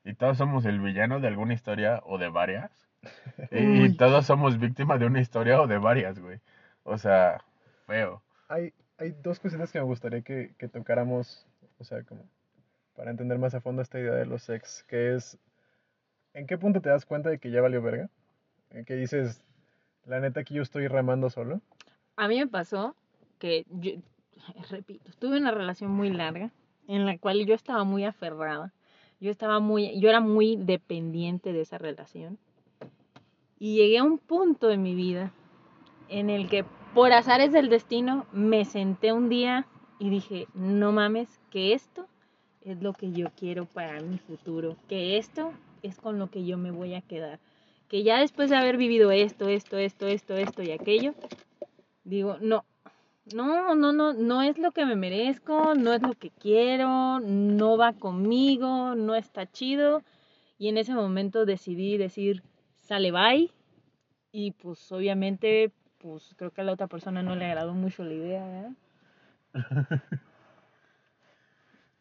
[0.06, 2.72] y todos somos el villano de alguna historia o de varias.
[3.52, 6.40] Y, todos somos víctimas de una historia o de varias, güey.
[6.84, 7.44] O sea,
[7.86, 8.22] feo.
[8.48, 11.48] Hay, hay dos cositas que me gustaría que, que tocáramos,
[11.80, 12.24] o sea, como
[12.96, 15.40] para entender más a fondo esta idea de los ex, que es,
[16.36, 18.12] ¿en qué punto te das cuenta de que ya valió verga?
[18.70, 19.44] En que dices,
[20.06, 21.62] la neta aquí yo estoy remando solo.
[22.16, 22.96] A mí me pasó
[23.40, 23.94] que, yo,
[24.70, 26.52] repito, tuve una relación muy larga
[26.88, 28.72] en la cual yo estaba muy aferrada.
[29.20, 32.38] Yo estaba muy, yo era muy dependiente de esa relación.
[33.58, 35.32] Y llegué a un punto de mi vida
[36.08, 39.66] en el que por azares del destino me senté un día
[40.00, 42.08] y dije, no mames, que esto
[42.62, 46.58] es lo que yo quiero para mi futuro, que esto es con lo que yo
[46.58, 47.40] me voy a quedar.
[47.88, 51.14] Que ya después de haber vivido esto, esto, esto, esto, esto y aquello,
[52.04, 52.66] digo, no,
[53.34, 57.78] no, no, no, no es lo que me merezco, no es lo que quiero, no
[57.78, 60.04] va conmigo, no está chido.
[60.58, 62.44] Y en ese momento decidí decir,
[62.78, 63.52] sale bye.
[64.32, 65.72] Y pues obviamente,
[66.02, 68.72] pues creo que a la otra persona no le agradó mucho la idea, ¿verdad?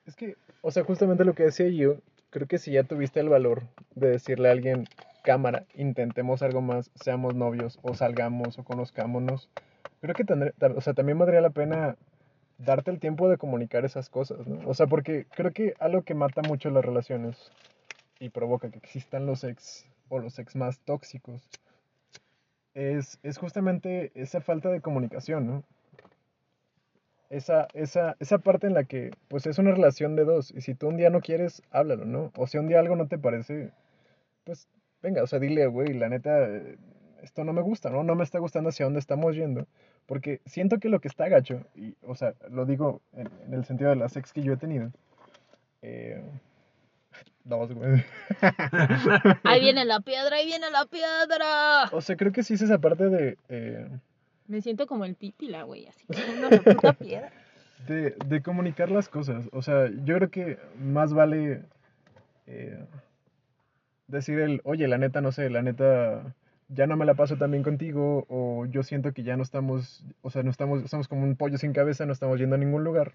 [0.06, 1.98] Es que, o sea, justamente lo que decía yo,
[2.30, 3.62] creo que si ya tuviste el valor
[3.94, 4.88] de decirle a alguien,
[5.22, 9.48] cámara intentemos algo más, seamos novios o salgamos o conozcámonos.
[10.00, 11.96] Creo que tendré, o sea, también valdría la pena
[12.58, 14.68] darte el tiempo de comunicar esas cosas, ¿no?
[14.68, 17.52] O sea, porque creo que algo que mata mucho las relaciones
[18.18, 21.40] y provoca que existan los ex o los ex más tóxicos
[22.80, 25.64] es, es justamente esa falta de comunicación, ¿no?
[27.28, 30.50] Esa, esa, esa parte en la que, pues, es una relación de dos.
[30.50, 32.32] Y si tú un día no quieres, háblalo, ¿no?
[32.36, 33.70] O si un día algo no te parece,
[34.44, 34.66] pues,
[35.02, 36.78] venga, o sea, dile, güey, la neta, eh,
[37.22, 38.02] esto no me gusta, ¿no?
[38.02, 39.66] No me está gustando hacia dónde estamos yendo.
[40.06, 43.64] Porque siento que lo que está gacho, y, o sea, lo digo en, en el
[43.64, 44.90] sentido de las ex que yo he tenido.
[45.82, 46.22] Eh,
[47.44, 48.04] dos, güey.
[49.44, 51.84] Ahí viene la piedra, ahí viene la piedra.
[51.92, 53.38] O sea, creo que sí es esa parte de...
[53.48, 53.88] eh,
[54.48, 57.30] Me siento como el pípila, güey, así como una puta piedra.
[57.86, 59.48] de, de comunicar las cosas.
[59.52, 61.62] O sea, yo creo que más vale
[62.46, 62.84] eh,
[64.08, 66.34] decir el, oye, la neta, no sé, la neta,
[66.68, 70.04] ya no me la paso tan bien contigo, o yo siento que ya no estamos,
[70.22, 72.84] o sea, no estamos, estamos como un pollo sin cabeza, no estamos yendo a ningún
[72.84, 73.12] lugar.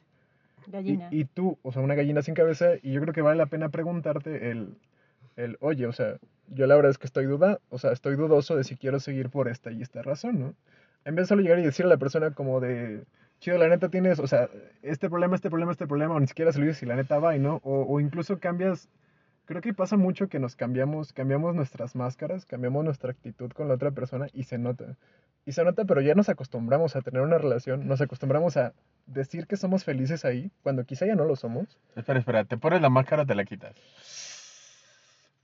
[0.68, 1.08] Y, Gallina.
[1.12, 3.70] y tú, o sea, una gallina sin cabeza, y yo creo que vale la pena
[3.70, 4.78] preguntarte el,
[5.36, 8.56] el, oye, o sea, yo la verdad es que estoy duda, o sea, estoy dudoso
[8.56, 10.56] de si quiero seguir por esta y esta razón, ¿no?
[11.06, 13.04] En vez de solo llegar y decirle a la persona como de,
[13.40, 14.50] chido, la neta tienes, o sea,
[14.82, 17.20] este problema, este problema, este problema, o ni siquiera se lo dices y la neta
[17.20, 17.62] va, ¿no?
[17.64, 18.90] O, o incluso cambias,
[19.46, 23.76] creo que pasa mucho que nos cambiamos, cambiamos nuestras máscaras, cambiamos nuestra actitud con la
[23.76, 24.98] otra persona y se nota.
[25.46, 28.74] Y se nota, pero ya nos acostumbramos a tener una relación, nos acostumbramos a
[29.06, 31.78] decir que somos felices ahí, cuando quizá ya no lo somos.
[31.96, 33.76] Espera, espera, ¿te pones la máscara o te la quitas?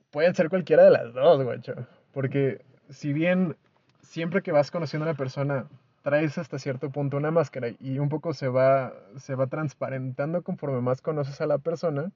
[0.09, 1.75] Pueden ser cualquiera de las dos, guacho.
[2.13, 3.55] Porque si bien
[4.01, 5.67] siempre que vas conociendo a una persona
[6.01, 10.81] traes hasta cierto punto una máscara y un poco se va, se va transparentando conforme
[10.81, 12.11] más conoces a la persona,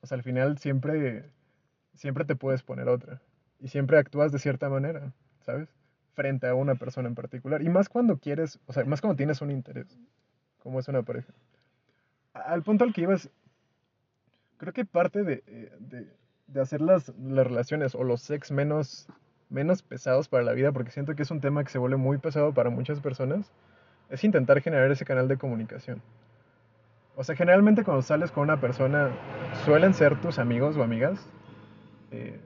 [0.00, 1.24] o sea, al final siempre,
[1.94, 3.20] siempre te puedes poner otra.
[3.58, 5.68] Y siempre actúas de cierta manera, ¿sabes?
[6.16, 7.62] Frente a una persona en particular.
[7.62, 9.86] Y más cuando quieres, o sea, más cuando tienes un interés,
[10.58, 11.32] como es una pareja.
[12.32, 13.30] Al punto al que ibas,
[14.56, 16.08] creo que parte de, eh, de,
[16.46, 19.06] de hacer las, las relaciones o los sex menos,
[19.50, 22.18] menos pesados para la vida, porque siento que es un tema que se vuelve muy
[22.18, 23.52] pesado para muchas personas,
[24.08, 26.00] es intentar generar ese canal de comunicación.
[27.14, 29.10] O sea, generalmente cuando sales con una persona,
[29.64, 31.18] suelen ser tus amigos o amigas.
[32.10, 32.40] eh,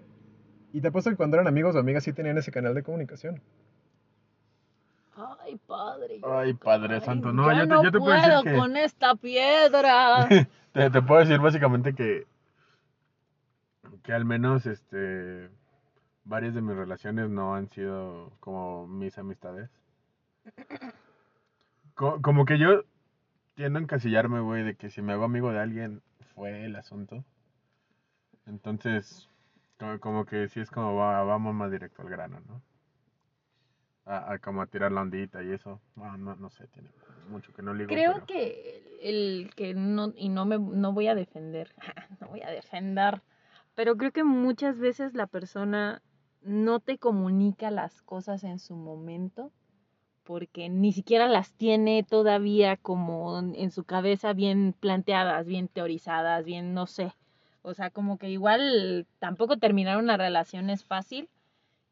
[0.72, 3.40] y te apuesto que cuando eran amigos o amigas sí tenían ese canal de comunicación.
[5.16, 6.20] Ay, padre.
[6.22, 7.32] Ay, Padre Ay, Santo.
[7.32, 8.58] No, yo te, no yo te puedo puedo decir que...
[8.58, 10.28] con esta piedra.
[10.72, 12.26] Te, te puedo decir básicamente que...
[14.04, 15.50] Que al menos, este...
[16.24, 19.68] Varias de mis relaciones no han sido como mis amistades.
[21.94, 22.84] Co- como que yo
[23.54, 26.02] tiendo a encasillarme, güey, de que si me hago amigo de alguien
[26.34, 27.24] fue el asunto.
[28.46, 29.28] Entonces,
[29.80, 32.62] como, como que sí es como va- vamos más directo al grano, ¿no?
[34.04, 35.80] A, a como a tirar la ondita y eso.
[35.94, 36.88] Bueno, no, no sé, tiene
[37.28, 37.88] mucho que no ligo.
[37.88, 41.74] Creo pero- que el, el que no, y no me no voy a defender,
[42.20, 43.22] no voy a defender,
[43.74, 46.02] pero creo que muchas veces la persona
[46.42, 49.52] no te comunica las cosas en su momento
[50.24, 56.72] porque ni siquiera las tiene todavía como en su cabeza bien planteadas, bien teorizadas, bien
[56.74, 57.12] no sé.
[57.62, 61.28] O sea, como que igual tampoco terminar una relación es fácil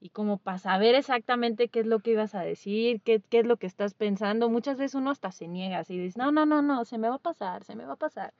[0.01, 3.47] y como para saber exactamente qué es lo que ibas a decir, qué, qué es
[3.47, 6.63] lo que estás pensando, muchas veces uno hasta se niega así, dices, no, no, no,
[6.63, 8.33] no, se me va a pasar, se me va a pasar.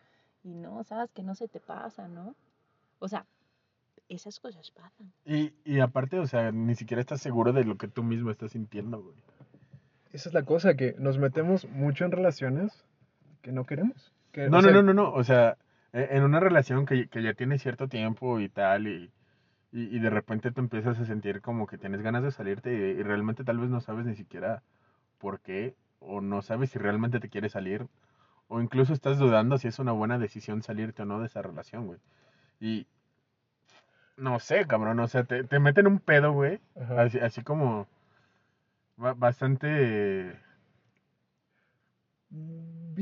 [0.45, 2.37] Y no, sabes que no se te pasa, ¿no?
[3.01, 3.27] O sea,
[4.09, 5.13] esas cosas pasan.
[5.25, 8.53] Y, y aparte, o sea, ni siquiera estás seguro de lo que tú mismo estás
[8.53, 9.17] sintiendo, güey.
[10.13, 12.85] Esa es la cosa, que nos metemos mucho en relaciones
[13.43, 14.13] que no queremos.
[14.33, 15.13] Que, No, no, sea, no, no, no.
[15.13, 15.59] O sea,
[15.93, 19.11] en una relación que, que ya tiene cierto tiempo y tal, y,
[19.73, 23.01] y, y de repente te empiezas a sentir como que tienes ganas de salirte y,
[23.01, 24.63] y realmente tal vez no sabes ni siquiera
[25.19, 27.89] por qué, o no sabes si realmente te quieres salir,
[28.49, 31.87] o incluso estás dudando si es una buena decisión salirte o no de esa relación,
[31.89, 32.01] güey.
[32.61, 32.87] Y
[34.17, 36.61] no sé, cabrón, o sea, te, te meten un pedo, güey,
[36.99, 37.87] así, así como
[38.97, 40.37] ba- bastante...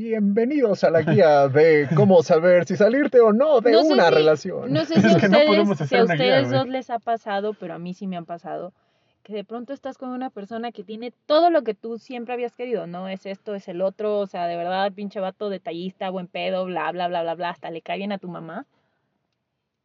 [0.00, 4.09] Bienvenidos a la guía de cómo saber si salirte o no de No sé una
[4.11, 4.70] si- relación.
[4.70, 7.78] No sé si a no ustedes, si a guía, dos les ha pasado, pero a
[7.78, 8.74] mí sí me han pasado,
[9.22, 12.54] que de pronto estás con una persona que tiene todo lo que tú siempre habías
[12.54, 16.26] querido, no es esto, es el otro, o sea, de verdad, pinche vato detallista, buen
[16.26, 18.66] pedo, bla, bla, bla, bla, bla, hasta le cae bien a tu mamá.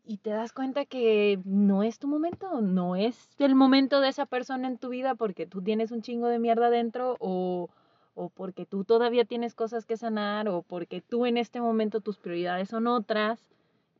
[0.04, 4.26] Y te das cuenta que no es tu momento, no es el momento de esa
[4.26, 7.70] persona en tu vida porque tú tienes un chingo de mierda dentro o,
[8.14, 12.18] o porque tú todavía tienes cosas que sanar o porque tú en este momento tus
[12.18, 13.46] prioridades son otras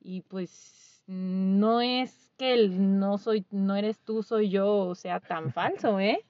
[0.02, 5.52] y pues no es que el no soy, no eres tú, soy yo, sea tan
[5.52, 6.26] falso, ¿eh?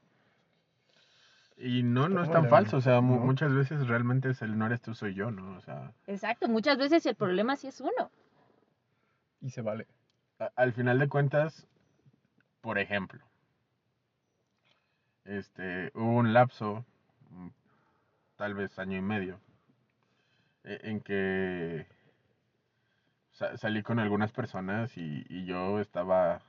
[1.58, 4.82] Y no, no es tan falso, o sea, muchas veces realmente es el no eres
[4.82, 5.58] tú, soy yo, ¿no?
[5.58, 8.10] O sea, Exacto, muchas veces el problema sí es uno.
[9.41, 9.86] Y se vale.
[10.39, 11.67] a- al final de cuentas,
[12.62, 13.24] por ejemplo,
[15.26, 16.84] este, hubo un lapso,
[17.30, 17.48] mm,
[18.42, 19.40] tal vez año y medio,
[20.64, 21.86] e- en que
[23.32, 26.42] sa- salí con algunas personas y, y yo estaba,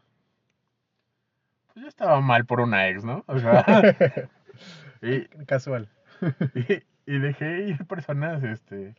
[1.66, 3.24] pues yo estaba mal por una ex, ¿no?
[3.26, 3.62] O sea,
[5.02, 5.90] y, Casual.
[6.54, 8.94] y, y dejé ir personas, este,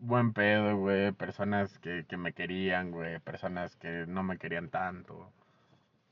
[0.00, 5.32] buen pedo, güey, personas que, que me querían, güey, personas que no me querían tanto.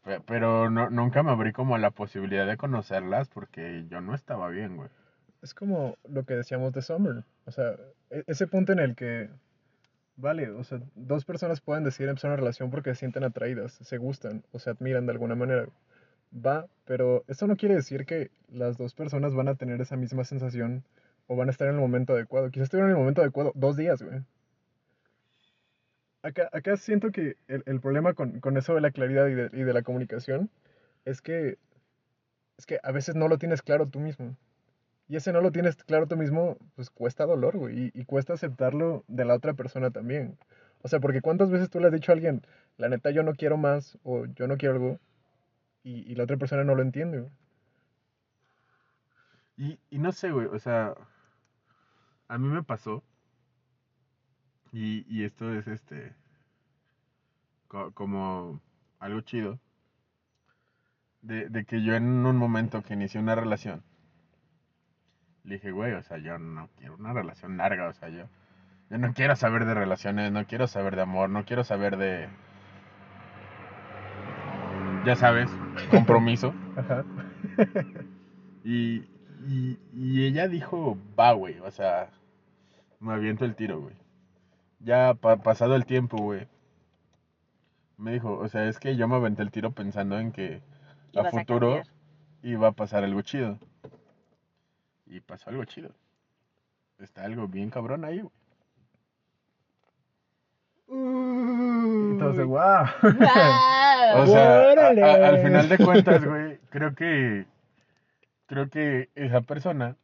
[0.04, 4.14] Pe- Pero no, nunca me abrí como a la posibilidad de conocerlas porque yo no
[4.14, 4.90] estaba bien, güey.
[5.42, 7.24] Es como lo que decíamos de Summer.
[7.44, 7.76] O sea,
[8.10, 9.28] e- ese punto en el que,
[10.16, 13.98] vale, o sea, dos personas pueden decidir empezar una relación porque se sienten atraídas, se
[13.98, 15.68] gustan o se admiran de alguna manera.
[16.34, 20.24] Va, pero eso no quiere decir que las dos personas van a tener esa misma
[20.24, 20.84] sensación
[21.28, 22.50] o van a estar en el momento adecuado.
[22.50, 24.20] Quizás estuvieron en el momento adecuado dos días, güey.
[26.22, 29.50] Acá, acá siento que el, el problema con, con eso de la claridad y de,
[29.52, 30.50] y de la comunicación
[31.04, 31.58] es que,
[32.56, 34.36] es que a veces no lo tienes claro tú mismo.
[35.12, 37.92] Y ese no lo tienes claro tú mismo, pues cuesta dolor, güey.
[37.94, 40.38] Y, y cuesta aceptarlo de la otra persona también.
[40.82, 42.42] O sea, porque ¿cuántas veces tú le has dicho a alguien,
[42.78, 45.00] la neta, yo no quiero más o yo no quiero algo?
[45.84, 47.32] Y, y la otra persona no lo entiende, güey.
[49.56, 50.94] Y, y no sé, güey, o sea,
[52.28, 53.02] a mí me pasó.
[54.72, 56.16] Y, y esto es este.
[57.68, 58.60] co- como
[59.00, 59.58] algo chido.
[61.22, 63.82] De, de que yo en un momento que inicié una relación.
[65.44, 68.24] Le dije, güey, o sea, yo no quiero una relación larga, o sea, yo.
[68.90, 72.28] Yo no quiero saber de relaciones, no quiero saber de amor, no quiero saber de.
[75.04, 75.50] Ya sabes,
[75.90, 76.54] compromiso.
[76.76, 77.04] Ajá.
[78.64, 78.98] Y,
[79.48, 82.10] y, y ella dijo, va, güey, o sea,
[83.00, 83.96] me aviento el tiro, güey.
[84.78, 86.46] Ya pa- pasado el tiempo, güey.
[87.96, 90.62] Me dijo, o sea, es que yo me aventé el tiro pensando en que
[91.22, 91.74] a futuro
[92.44, 93.58] iba a pasar algo chido.
[95.14, 95.90] Y pasó algo chido.
[96.98, 98.32] Está algo bien cabrón ahí, güey.
[102.12, 102.84] Entonces, wow.
[104.14, 107.46] O sea, a- al final de cuentas, güey, creo que
[108.46, 109.96] creo que esa persona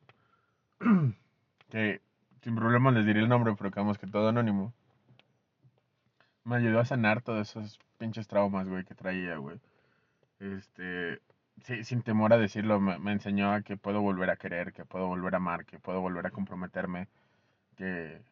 [1.71, 2.01] que
[2.43, 4.73] sin problemas les diré el nombre, pero digamos que todo anónimo,
[6.45, 9.61] me ayudó a sanar todos esos pinches traumas, güey, que traía, güey.
[10.41, 11.21] Este,
[11.65, 14.85] sí, sin temor a decirlo, me, me enseñó a que puedo volver a querer, que
[14.85, 17.09] puedo volver a amar, que puedo volver a comprometerme,
[17.77, 18.23] que,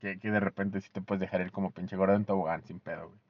[0.00, 2.80] que, que de repente sí te puedes dejar ir como pinche gordo en tobogán sin
[2.80, 3.20] pedo, güey.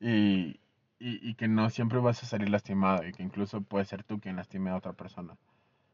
[0.00, 0.60] Y,
[0.98, 4.20] y, y que no siempre vas a salir lastimado y que incluso puede ser tú
[4.20, 5.36] quien lastime a otra persona.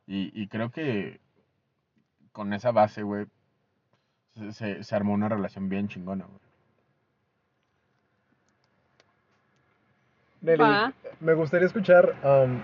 [0.07, 1.21] Y, y creo que
[2.33, 3.27] con esa base, güey,
[4.35, 6.41] se, se, se armó una relación bien chingona, güey.
[10.41, 10.93] Nelly, Va.
[11.21, 12.61] me gustaría escuchar, um,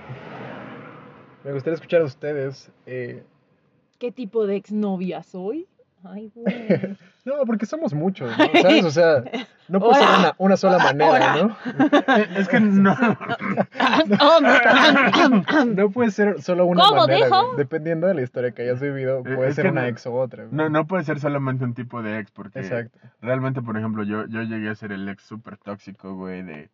[1.45, 2.71] me gustaría escuchar a ustedes.
[2.87, 3.25] eh,
[3.99, 5.67] ¿Qué tipo de exnovia soy?
[6.07, 6.47] Ay, güey.
[7.25, 8.45] no, porque somos muchos, ¿no?
[8.61, 8.85] ¿sabes?
[8.85, 9.25] O sea,
[9.69, 11.37] no puede ser una, una sola manera.
[11.37, 11.57] ¿no?
[12.37, 12.95] Es que no.
[15.75, 17.55] No puede ser solo una ¿Cómo manera, dijo?
[17.57, 20.15] Dependiendo de la historia que hayas vivido, Eh, puede es ser una no- ex o
[20.15, 20.45] otra.
[20.45, 20.55] güey.
[20.55, 22.99] No, no puede ser solamente un tipo de ex, porque Exacto.
[23.23, 26.69] realmente, por ejemplo, yo, yo llegué a ser el ex súper tóxico, güey, de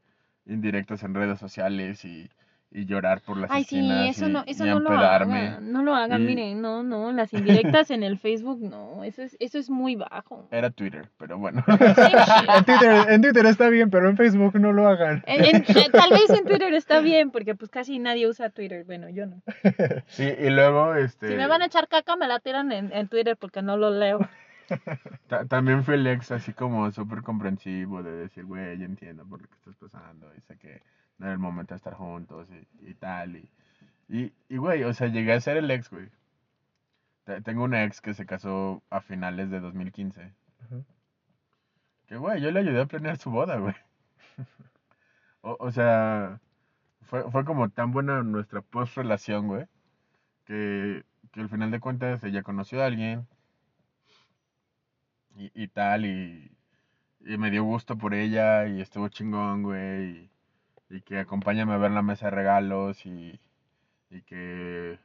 [0.50, 2.28] indirectos en redes sociales y,
[2.72, 5.82] y llorar por las Ay, sí, eso y, no, eso y no lo hagan, no
[5.82, 9.58] lo hagan, Y- miren, no, no, las indirectas en el Facebook, no, eso es, eso
[9.58, 10.46] es muy bajo.
[10.52, 11.64] Era Twitter, pero bueno.
[11.68, 15.22] En Twitter, en Twitter está bien, pero en Facebook no lo hagan.
[15.26, 18.84] En- en- eh, tal vez en Twitter está bien, porque pues casi nadie usa Twitter,
[18.84, 19.42] bueno, yo no.
[20.06, 21.28] Sí, y luego, este...
[21.28, 23.90] Si me van a echar caca, me la tiran en, en Twitter porque no lo
[23.90, 24.20] leo.
[25.28, 29.40] Ta- También fue el ex así como súper comprensivo de decir, güey, yo entiendo por
[29.42, 30.82] lo que estás pasando y sé que
[31.18, 33.36] no era el momento de estar juntos y, y tal.
[33.36, 33.50] Y,
[34.08, 36.08] y, y, güey, o sea, llegué a ser el ex, güey.
[37.24, 40.32] Te- Tengo una ex que se casó a finales de 2015.
[40.66, 40.84] Ujú.
[42.06, 43.74] Que, güey, yo le ayudé a planear su boda, güey.
[45.42, 46.40] O, o sea,
[47.02, 49.66] fue, fue como tan buena nuestra post-relación, güey,
[50.46, 53.26] que, que al final de cuentas ella conoció a alguien
[55.36, 56.50] y, y tal, y,
[57.26, 60.30] y me dio gusto por ella y estuvo chingón, güey,
[60.90, 63.40] y, y que acompáñame a ver la mesa de regalos y,
[64.26, 64.98] que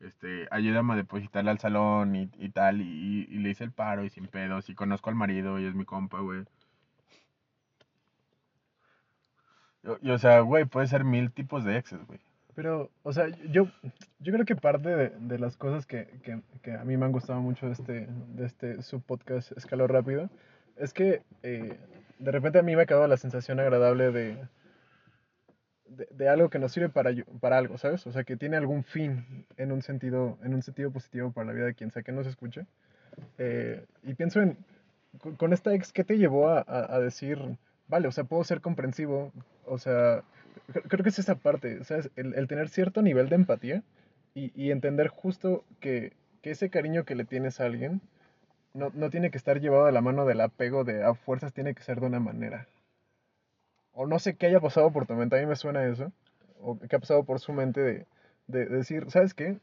[0.00, 4.10] este, ayúdame a depositarle al salón y, tal, y, y le hice el paro y
[4.10, 6.44] sin pedos, y conozco al marido y es mi compa, güey.
[10.02, 12.20] Y, o sea, güey, puede ser mil tipos de exes, güey.
[12.54, 13.68] Pero, o sea, yo,
[14.18, 17.12] yo creo que parte de, de las cosas que, que, que, a mí me han
[17.12, 20.28] gustado mucho de este, de este subpodcast Escalo Rápido
[20.76, 21.78] es que eh,
[22.18, 24.36] de repente a mí me ha quedado la sensación agradable de,
[25.86, 28.06] de, de, algo que nos sirve para, para algo, ¿sabes?
[28.06, 31.52] O sea, que tiene algún fin en un sentido, en un sentido positivo para la
[31.52, 32.66] vida de quien sea que nos escuche.
[33.38, 34.56] Eh, y pienso en,
[35.36, 37.38] con esta ex, ¿qué te llevó a, a, a decir,
[37.88, 39.32] vale, o sea, puedo ser comprensivo,
[39.66, 40.22] o sea,
[40.88, 42.10] creo que es esa parte, ¿sabes?
[42.16, 43.82] El, el tener cierto nivel de empatía
[44.34, 48.00] y, y entender justo que, que, ese cariño que le tienes a alguien
[48.74, 51.74] no, no, tiene que estar llevado de la mano del apego de a fuerzas, tiene
[51.74, 52.68] que ser de una manera.
[53.92, 56.12] O no sé qué haya pasado por tu mente, a mí me suena eso,
[56.60, 58.06] o qué ha pasado por su mente de,
[58.46, 59.58] de, de decir, ¿sabes qué?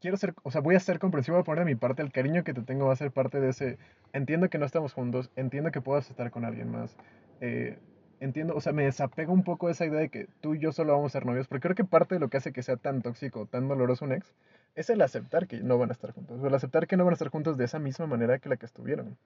[0.00, 2.10] Quiero ser, o sea, voy a ser comprensivo, voy a poner de mi parte, el
[2.10, 3.78] cariño que te tengo va a ser parte de ese,
[4.12, 6.96] entiendo que no estamos juntos, entiendo que puedas estar con alguien más,
[7.40, 7.78] eh,
[8.22, 10.72] entiendo, o sea, me desapego un poco de esa idea de que tú y yo
[10.72, 12.76] solo vamos a ser novios, porque creo que parte de lo que hace que sea
[12.76, 14.32] tan tóxico, tan doloroso un ex,
[14.74, 17.12] es el aceptar que no van a estar juntos, o el aceptar que no van
[17.12, 19.16] a estar juntos de esa misma manera que la que estuvieron.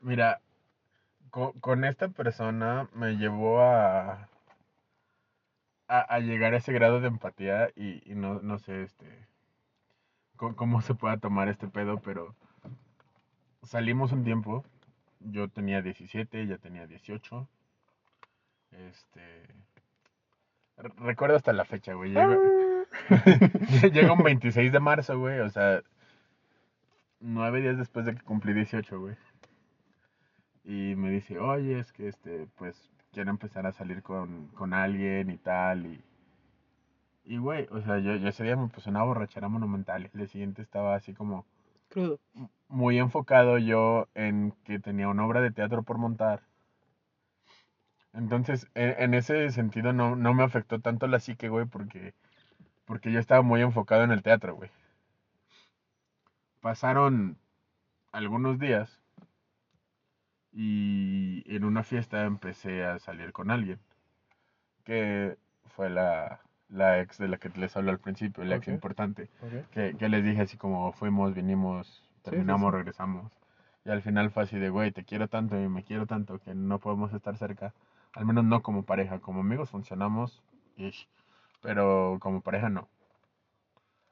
[0.00, 0.40] Mira,
[1.30, 4.28] con, con esta persona me llevó a,
[5.88, 9.06] a, a, llegar a ese grado de empatía y, y no, no sé, este,
[10.36, 12.34] cómo, se pueda tomar este pedo, pero
[13.62, 14.64] salimos un tiempo,
[15.20, 17.46] yo tenía 17, ella tenía 18
[18.72, 19.46] este.
[20.96, 22.10] Recuerdo hasta la fecha, güey.
[22.10, 22.38] Llega,
[23.92, 25.40] llega un 26 de marzo, güey.
[25.40, 25.82] O sea,
[27.20, 29.16] nueve días después de que cumplí 18, güey.
[30.64, 35.30] Y me dice, oye, es que este, pues, quiero empezar a salir con, con alguien
[35.30, 35.86] y tal.
[35.86, 36.04] Y,
[37.24, 40.04] y güey, o sea, yo, yo ese día me puse una borrachera monumental.
[40.12, 41.46] El día siguiente estaba así como.
[41.88, 42.20] Crudo.
[42.68, 46.42] Muy enfocado yo en que tenía una obra de teatro por montar
[48.12, 52.14] entonces, en, en, ese sentido no, no me afectó tanto la psique, güey, porque,
[52.84, 54.70] porque yo estaba muy enfocado en el teatro, güey.
[56.60, 57.38] Pasaron
[58.12, 59.00] algunos días
[60.52, 63.78] y en una fiesta empecé a salir con alguien,
[64.84, 65.36] que
[65.76, 68.72] fue la, la ex de la que les hablé al principio, la okay.
[68.72, 69.64] ex importante, okay.
[69.72, 72.76] que, que, les dije así como fuimos, vinimos, terminamos, sí, sí, sí.
[72.78, 73.32] regresamos.
[73.84, 76.54] Y al final fue así de, güey, te quiero tanto y me quiero tanto que
[76.54, 77.72] no podemos estar cerca
[78.14, 79.20] al menos no como pareja.
[79.20, 80.42] Como amigos funcionamos,
[80.76, 81.08] ish,
[81.62, 82.88] pero como pareja no.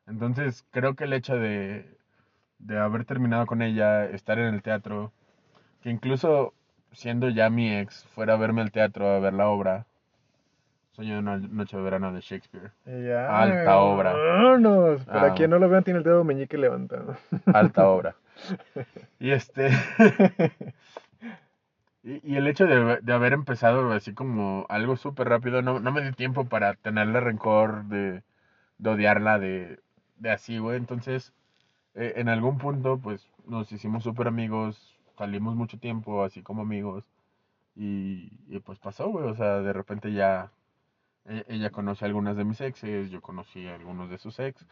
[0.06, 1.98] Entonces creo que el hecho de,
[2.58, 5.12] de haber terminado con ella, estar en el teatro,
[5.82, 6.54] que incluso
[6.92, 9.86] siendo ya mi ex, fuera a verme al teatro, a ver la obra.
[10.92, 12.72] Sueño de una noche de verano de Shakespeare.
[12.84, 14.14] Ya, Alta obra.
[14.14, 15.04] Vámonos.
[15.04, 15.34] Para ah.
[15.34, 17.16] quien no lo vean, tiene el dedo meñique levantado.
[17.46, 18.16] Alta obra.
[19.20, 19.70] Y este.
[22.08, 25.92] Y, y, el hecho de, de, haber empezado así como algo súper rápido, no, no,
[25.92, 28.22] me dio tiempo para tenerle rencor, de,
[28.78, 29.80] de odiarla, de,
[30.16, 30.78] de, así, güey.
[30.78, 31.34] Entonces,
[31.94, 37.04] eh, en algún punto, pues nos hicimos súper amigos, salimos mucho tiempo así como amigos.
[37.76, 39.26] Y, y pues pasó, güey.
[39.28, 40.52] O sea, de repente ya
[41.26, 44.66] e, ella conoce a algunas de mis exes, yo conocí a algunos de sus ex,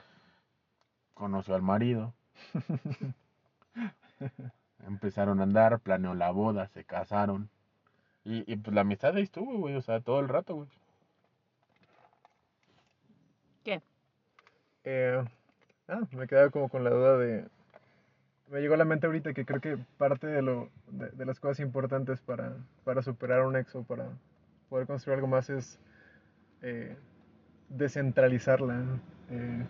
[1.15, 2.15] conoció al marido.
[4.87, 7.51] Empezaron a andar, planeó la boda, se casaron.
[8.25, 10.69] Y, y pues la amistad ahí estuvo, güey, o sea, todo el rato, güey.
[13.65, 13.83] ¿Qué?
[14.85, 15.25] Eh,
[15.89, 17.47] ah, me quedaba como con la duda de...
[18.49, 21.41] Me llegó a la mente ahorita que creo que parte de, lo, de, de las
[21.41, 24.09] cosas importantes para, para superar un exo, para
[24.69, 25.81] poder construir algo más es
[26.63, 26.97] eh,
[27.69, 28.85] descentralizarla.
[29.31, 29.67] Eh,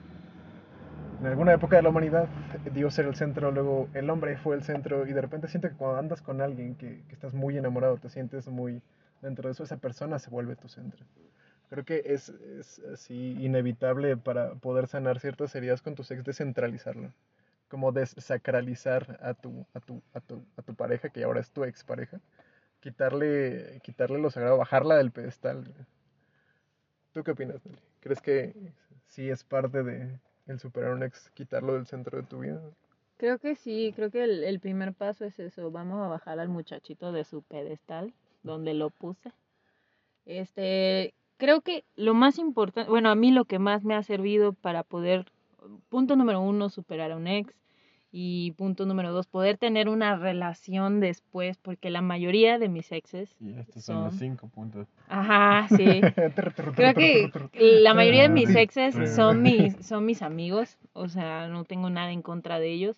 [1.20, 2.28] en alguna época de la humanidad
[2.72, 5.74] Dios era el centro, luego el hombre fue el centro y de repente siento que
[5.74, 8.82] cuando andas con alguien que, que, estás muy enamorado, te sientes muy
[9.22, 11.04] dentro de eso, esa persona se vuelve tu centro.
[11.68, 17.12] Creo que es, es así inevitable para poder sanar ciertas heridas con tu ex descentralizarlo,
[17.68, 21.64] como desacralizar a tu, a tu, a tu, a tu pareja, que ahora es tu
[21.64, 22.20] expareja,
[22.80, 25.74] quitarle, quitarle lo sagrado, bajarla del pedestal.
[27.12, 27.80] ¿Tú qué opinas, Nelly?
[28.00, 28.54] ¿Crees que
[29.08, 32.60] sí es parte de, el superar un ex, quitarlo del centro de tu vida?
[33.16, 36.48] Creo que sí, creo que el, el, primer paso es eso, vamos a bajar al
[36.48, 39.32] muchachito de su pedestal, donde lo puse.
[40.26, 44.52] Este, creo que lo más importante, bueno, a mí lo que más me ha servido
[44.52, 45.26] para poder,
[45.88, 47.54] punto número uno, superar a un ex,
[48.12, 53.36] y punto número dos, poder tener una relación después, porque la mayoría de mis exes.
[53.40, 54.88] Y estos son, son los cinco puntos.
[55.08, 56.00] Ajá, sí.
[56.74, 61.64] Creo que la mayoría de mis exes son mis, son mis amigos, o sea, no
[61.64, 62.96] tengo nada en contra de ellos,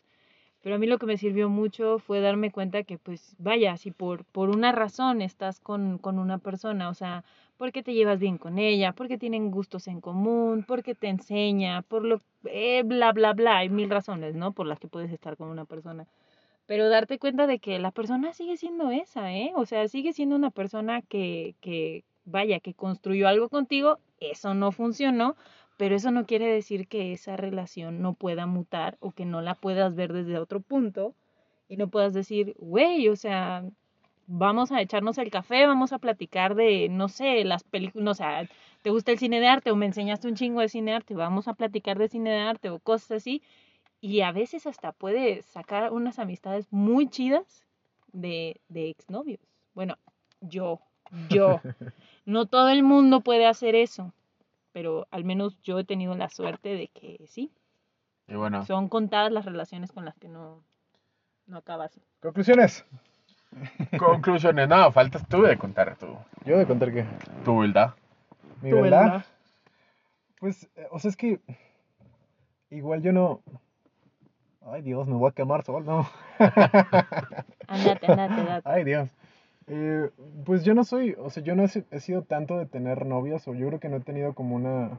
[0.60, 3.90] Pero a mí lo que me sirvió mucho fue darme cuenta que, pues, vaya, si
[3.92, 7.24] por, por una razón estás con, con una persona, o sea,
[7.58, 12.04] porque te llevas bien con ella, porque tienen gustos en común, porque te enseña, por
[12.04, 14.52] lo, eh, bla, bla, bla, hay mil razones, ¿no?
[14.52, 16.06] Por las que puedes estar con una persona.
[16.66, 19.52] Pero darte cuenta de que la persona sigue siendo esa, ¿eh?
[19.56, 24.70] O sea, sigue siendo una persona que, que vaya, que construyó algo contigo, eso no
[24.70, 25.36] funcionó,
[25.76, 29.54] pero eso no quiere decir que esa relación no pueda mutar o que no la
[29.54, 31.14] puedas ver desde otro punto
[31.68, 33.64] y no puedas decir, güey, o sea,
[34.28, 38.48] vamos a echarnos el café, vamos a platicar de, no sé, las películas, o sea,
[38.82, 41.14] te gusta el cine de arte o me enseñaste un chingo de cine de arte,
[41.14, 43.42] vamos a platicar de cine de arte o cosas así.
[44.00, 47.66] Y a veces hasta puede sacar unas amistades muy chidas
[48.12, 49.40] de, de exnovios.
[49.74, 49.96] Bueno,
[50.40, 50.80] yo,
[51.28, 51.60] yo.
[52.26, 54.12] No todo el mundo puede hacer eso
[54.78, 57.50] pero al menos yo he tenido la suerte de que sí.
[58.28, 58.64] Y bueno.
[58.64, 60.62] Son contadas las relaciones con las que no,
[61.46, 61.98] no acabas.
[62.20, 62.84] Conclusiones.
[63.98, 64.68] Conclusiones.
[64.68, 66.16] No, faltas tú de contar tú.
[66.44, 67.04] ¿Yo de contar qué?
[67.44, 67.94] Tu verdad.
[68.62, 69.24] ¿Mi verdad?
[70.40, 71.40] Pues, eh, o sea, es que
[72.70, 73.40] igual yo no...
[74.70, 76.08] Ay, Dios, me voy a quemar solo, ¿no?
[77.68, 78.62] andate, andate, andate.
[78.68, 79.10] Ay, Dios.
[79.66, 80.10] Eh,
[80.44, 83.54] pues yo no soy, o sea, yo no he, sido tanto de tener novias, o
[83.54, 84.98] yo creo que no he tenido como una,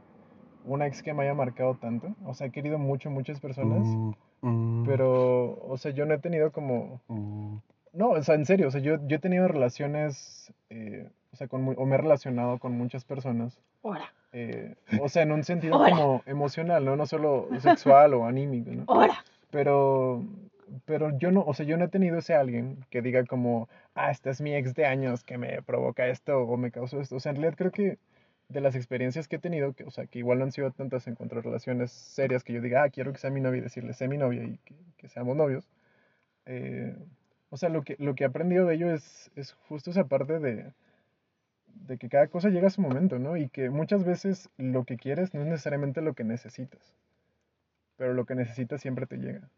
[0.66, 2.16] una ex que me haya marcado tanto.
[2.26, 4.86] O sea, he querido mucho, muchas personas, mm, mm.
[4.86, 7.02] pero, o sea, yo no he tenido como...
[7.08, 7.58] Mm.
[7.94, 11.48] No, o sea, en serio, o sea, yo, yo he tenido relaciones, eh, o sea,
[11.48, 13.60] con, o me he relacionado con muchas personas.
[13.84, 14.14] Ahora.
[14.32, 16.96] Eh, o sea, en un sentido como emocional, ¿no?
[16.96, 18.84] No solo sexual o anímico, ¿no?
[18.88, 19.24] Ahora.
[19.50, 20.24] Pero,
[20.86, 24.12] pero yo no, o sea, yo no he tenido ese alguien que diga como, ah,
[24.12, 27.16] esta es mi ex de años que me provoca esto o me causó esto.
[27.16, 27.98] O sea, en realidad creo que
[28.50, 31.08] de las experiencias que he tenido, que, o sea, que igual no han sido tantas
[31.08, 33.62] en cuanto a relaciones serias que yo diga, ah, quiero que sea mi novia y
[33.62, 34.60] decirle, sé mi novia y
[34.98, 35.68] que, seamos novios.
[36.46, 36.96] Eh,
[37.50, 40.40] o sea, lo que, lo que he aprendido de ello es, es justo esa parte
[40.40, 40.72] de,
[41.88, 43.38] de que cada cosa llega a su momento, ¿no?
[43.38, 46.96] Y que muchas veces lo que quieres no es necesariamente lo que necesitas,
[47.98, 49.50] pero lo que necesitas siempre te llega.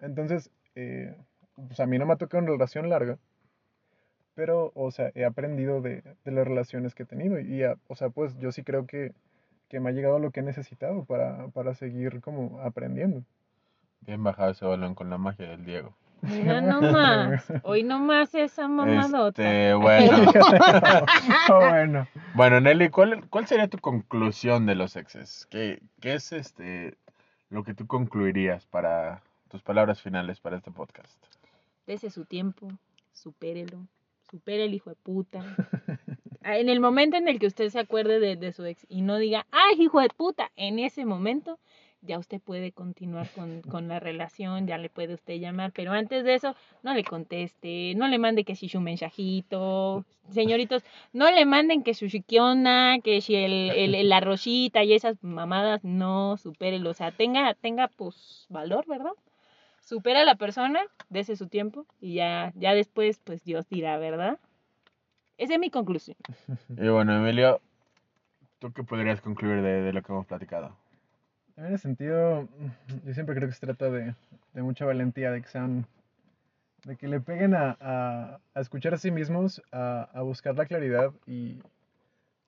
[0.00, 1.14] Entonces, eh,
[1.54, 3.18] pues a mí no me ha tocado una relación larga,
[4.34, 8.10] pero, o sea, he aprendido de, de las relaciones que he tenido y, o sea,
[8.10, 9.12] pues yo sí creo que,
[9.68, 13.22] que, me ha llegado lo que he necesitado para, para seguir como aprendiendo.
[14.00, 15.94] Bien bajado ese balón con la magia del Diego.
[16.22, 19.42] Mira nomás, hoy nomás esa mamadota.
[19.42, 20.32] Este, bueno.
[21.48, 22.08] bueno.
[22.34, 25.46] Bueno, Nelly, ¿cuál, ¿cuál sería tu conclusión de los exes?
[25.50, 26.96] ¿Qué, qué es este
[27.50, 31.12] lo que tú concluirías para tus palabras finales para este podcast.
[31.86, 32.68] Dese su tiempo,
[33.12, 33.86] supérelo,
[34.30, 35.44] supere el hijo de puta.
[36.42, 39.18] Ah, en el momento en el que usted se acuerde de, su ex y no
[39.18, 41.58] diga, ay, hijo de puta, en ese momento
[42.02, 46.24] ya usted puede continuar con, con, la relación, ya le puede usted llamar, pero antes
[46.24, 50.82] de eso, no le conteste, no le mande que si su mensajito, señoritos,
[51.12, 56.36] no le manden que su chiquiona, que si el, el, rosita y esas mamadas, no,
[56.36, 59.12] supérelo, o sea, tenga, tenga pues valor, ¿verdad?
[59.90, 64.38] supera a la persona, dese su tiempo y ya, ya después, pues Dios dirá, ¿verdad?
[65.36, 66.16] Esa es mi conclusión.
[66.76, 67.60] Y bueno, Emilio,
[68.58, 70.76] ¿tú qué podrías concluir de, lo que hemos platicado?
[71.60, 72.48] En ese sentido,
[73.04, 74.14] yo siempre creo que se trata de,
[74.54, 75.84] mucha valentía, de que sean,
[76.86, 81.12] de que le peguen a, a, escuchar a sí mismos, a, a buscar la claridad
[81.26, 81.58] y,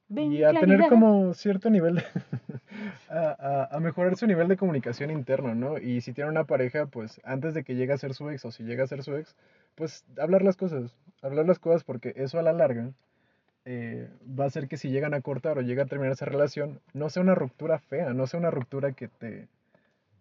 [0.09, 2.05] y a tener como cierto nivel de,
[3.11, 5.77] a, a, mejorar su nivel de comunicación interno, ¿no?
[5.77, 8.51] Y si tiene una pareja, pues antes de que llegue a ser su ex o
[8.51, 9.37] si llega a ser su ex,
[9.75, 12.93] pues hablar las cosas, hablar las cosas porque eso a la larga
[13.65, 14.09] eh,
[14.39, 17.11] va a hacer que si llegan a cortar o llega a terminar esa relación, no
[17.11, 19.49] sea una ruptura fea, no sea una ruptura que te,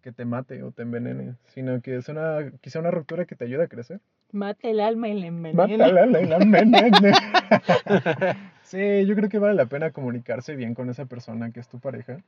[0.02, 3.44] que te mate o te envenene, sino que es una, quizá una ruptura que te
[3.44, 4.00] ayude a crecer.
[4.30, 5.62] Mate el alma y la envenena.
[5.62, 6.90] Mate el alma y la envenena.
[8.62, 11.80] sí, yo creo que vale la pena comunicarse bien con esa persona que es tu
[11.80, 12.22] pareja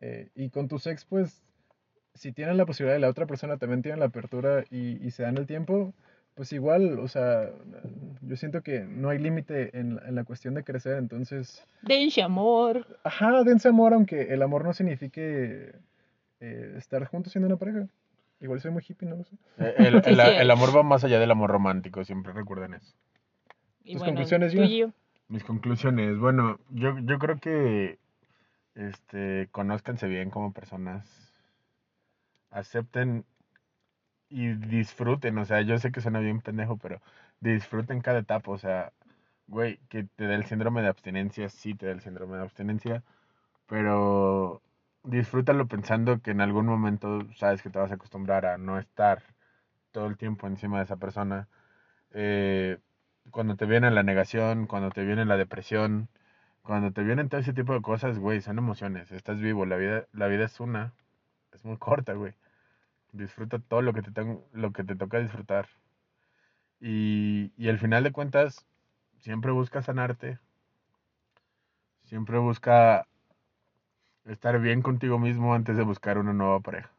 [0.00, 1.40] eh, y con tus ex, pues,
[2.14, 5.22] si tienen la posibilidad y la otra persona también tiene la apertura y, y se
[5.22, 5.94] dan el tiempo,
[6.38, 7.50] pues igual, o sea,
[8.20, 11.66] yo siento que no hay límite en, en, la cuestión de crecer, entonces...
[11.82, 12.86] Dense amor.
[13.02, 15.74] Ajá, dense amor, aunque el amor no signifique
[16.38, 17.88] eh, estar juntos siendo una pareja.
[18.40, 19.34] Igual soy muy hippie, no lo sé.
[19.58, 22.94] Eh, el, el, el, amor va más allá del amor romántico, siempre recuerden eso.
[23.84, 24.92] ¿Tus conclusiones, yo?
[25.26, 27.98] Mis conclusiones, bueno, yo, yo creo que
[28.76, 31.34] este, conózcanse bien como personas.
[32.52, 33.24] Acepten
[34.28, 35.38] y disfruten.
[35.38, 37.00] O sea, yo sé que suena bien pendejo, pero
[37.40, 38.50] disfruten cada etapa.
[38.52, 38.92] O sea,
[39.46, 43.02] güey, que te dé el síndrome de abstinencia, sí te da el síndrome de abstinencia.
[43.66, 44.62] Pero
[45.04, 49.22] disfrútalo pensando que en algún momento sabes que te vas a acostumbrar a no estar
[49.92, 51.48] todo el tiempo encima de esa persona.
[52.12, 52.78] Eh,
[53.30, 56.08] cuando te viene la negación, cuando te viene la depresión,
[56.62, 59.12] cuando te vienen todo ese tipo de cosas, güey, son emociones.
[59.12, 60.94] Estás vivo, la vida, la vida es una,
[61.52, 62.34] es muy corta, güey.
[63.12, 65.68] Disfruta todo lo que te, ten- lo que te toca disfrutar.
[66.80, 68.66] Y, y al final de cuentas,
[69.18, 70.40] siempre busca sanarte.
[72.02, 73.06] Siempre busca
[74.26, 76.92] estar bien contigo mismo antes de buscar una nueva pareja.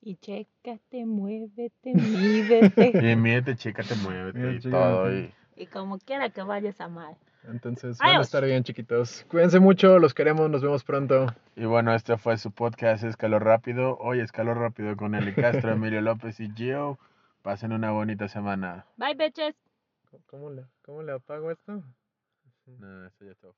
[0.00, 2.96] Y chécate, muévete, mídete.
[3.00, 4.70] Y mídete, chécate, muévete y chécate.
[4.70, 5.12] todo.
[5.12, 7.16] Y, y como quiera que vayas a mal.
[7.48, 9.24] Entonces, van a estar bien, chiquitos.
[9.28, 11.26] Cuídense mucho, los queremos, nos vemos pronto.
[11.54, 13.96] y bueno, este fue su podcast Escaló Rápido.
[13.98, 16.98] Hoy Escaló Rápido con Eli Castro, Emilio López y Gio.
[17.42, 18.86] Pasen una bonita semana.
[18.96, 19.54] Bye, bitches.
[20.26, 21.82] ¿Cómo le, cómo le apago esto?
[22.66, 23.52] No, eso ya estaba.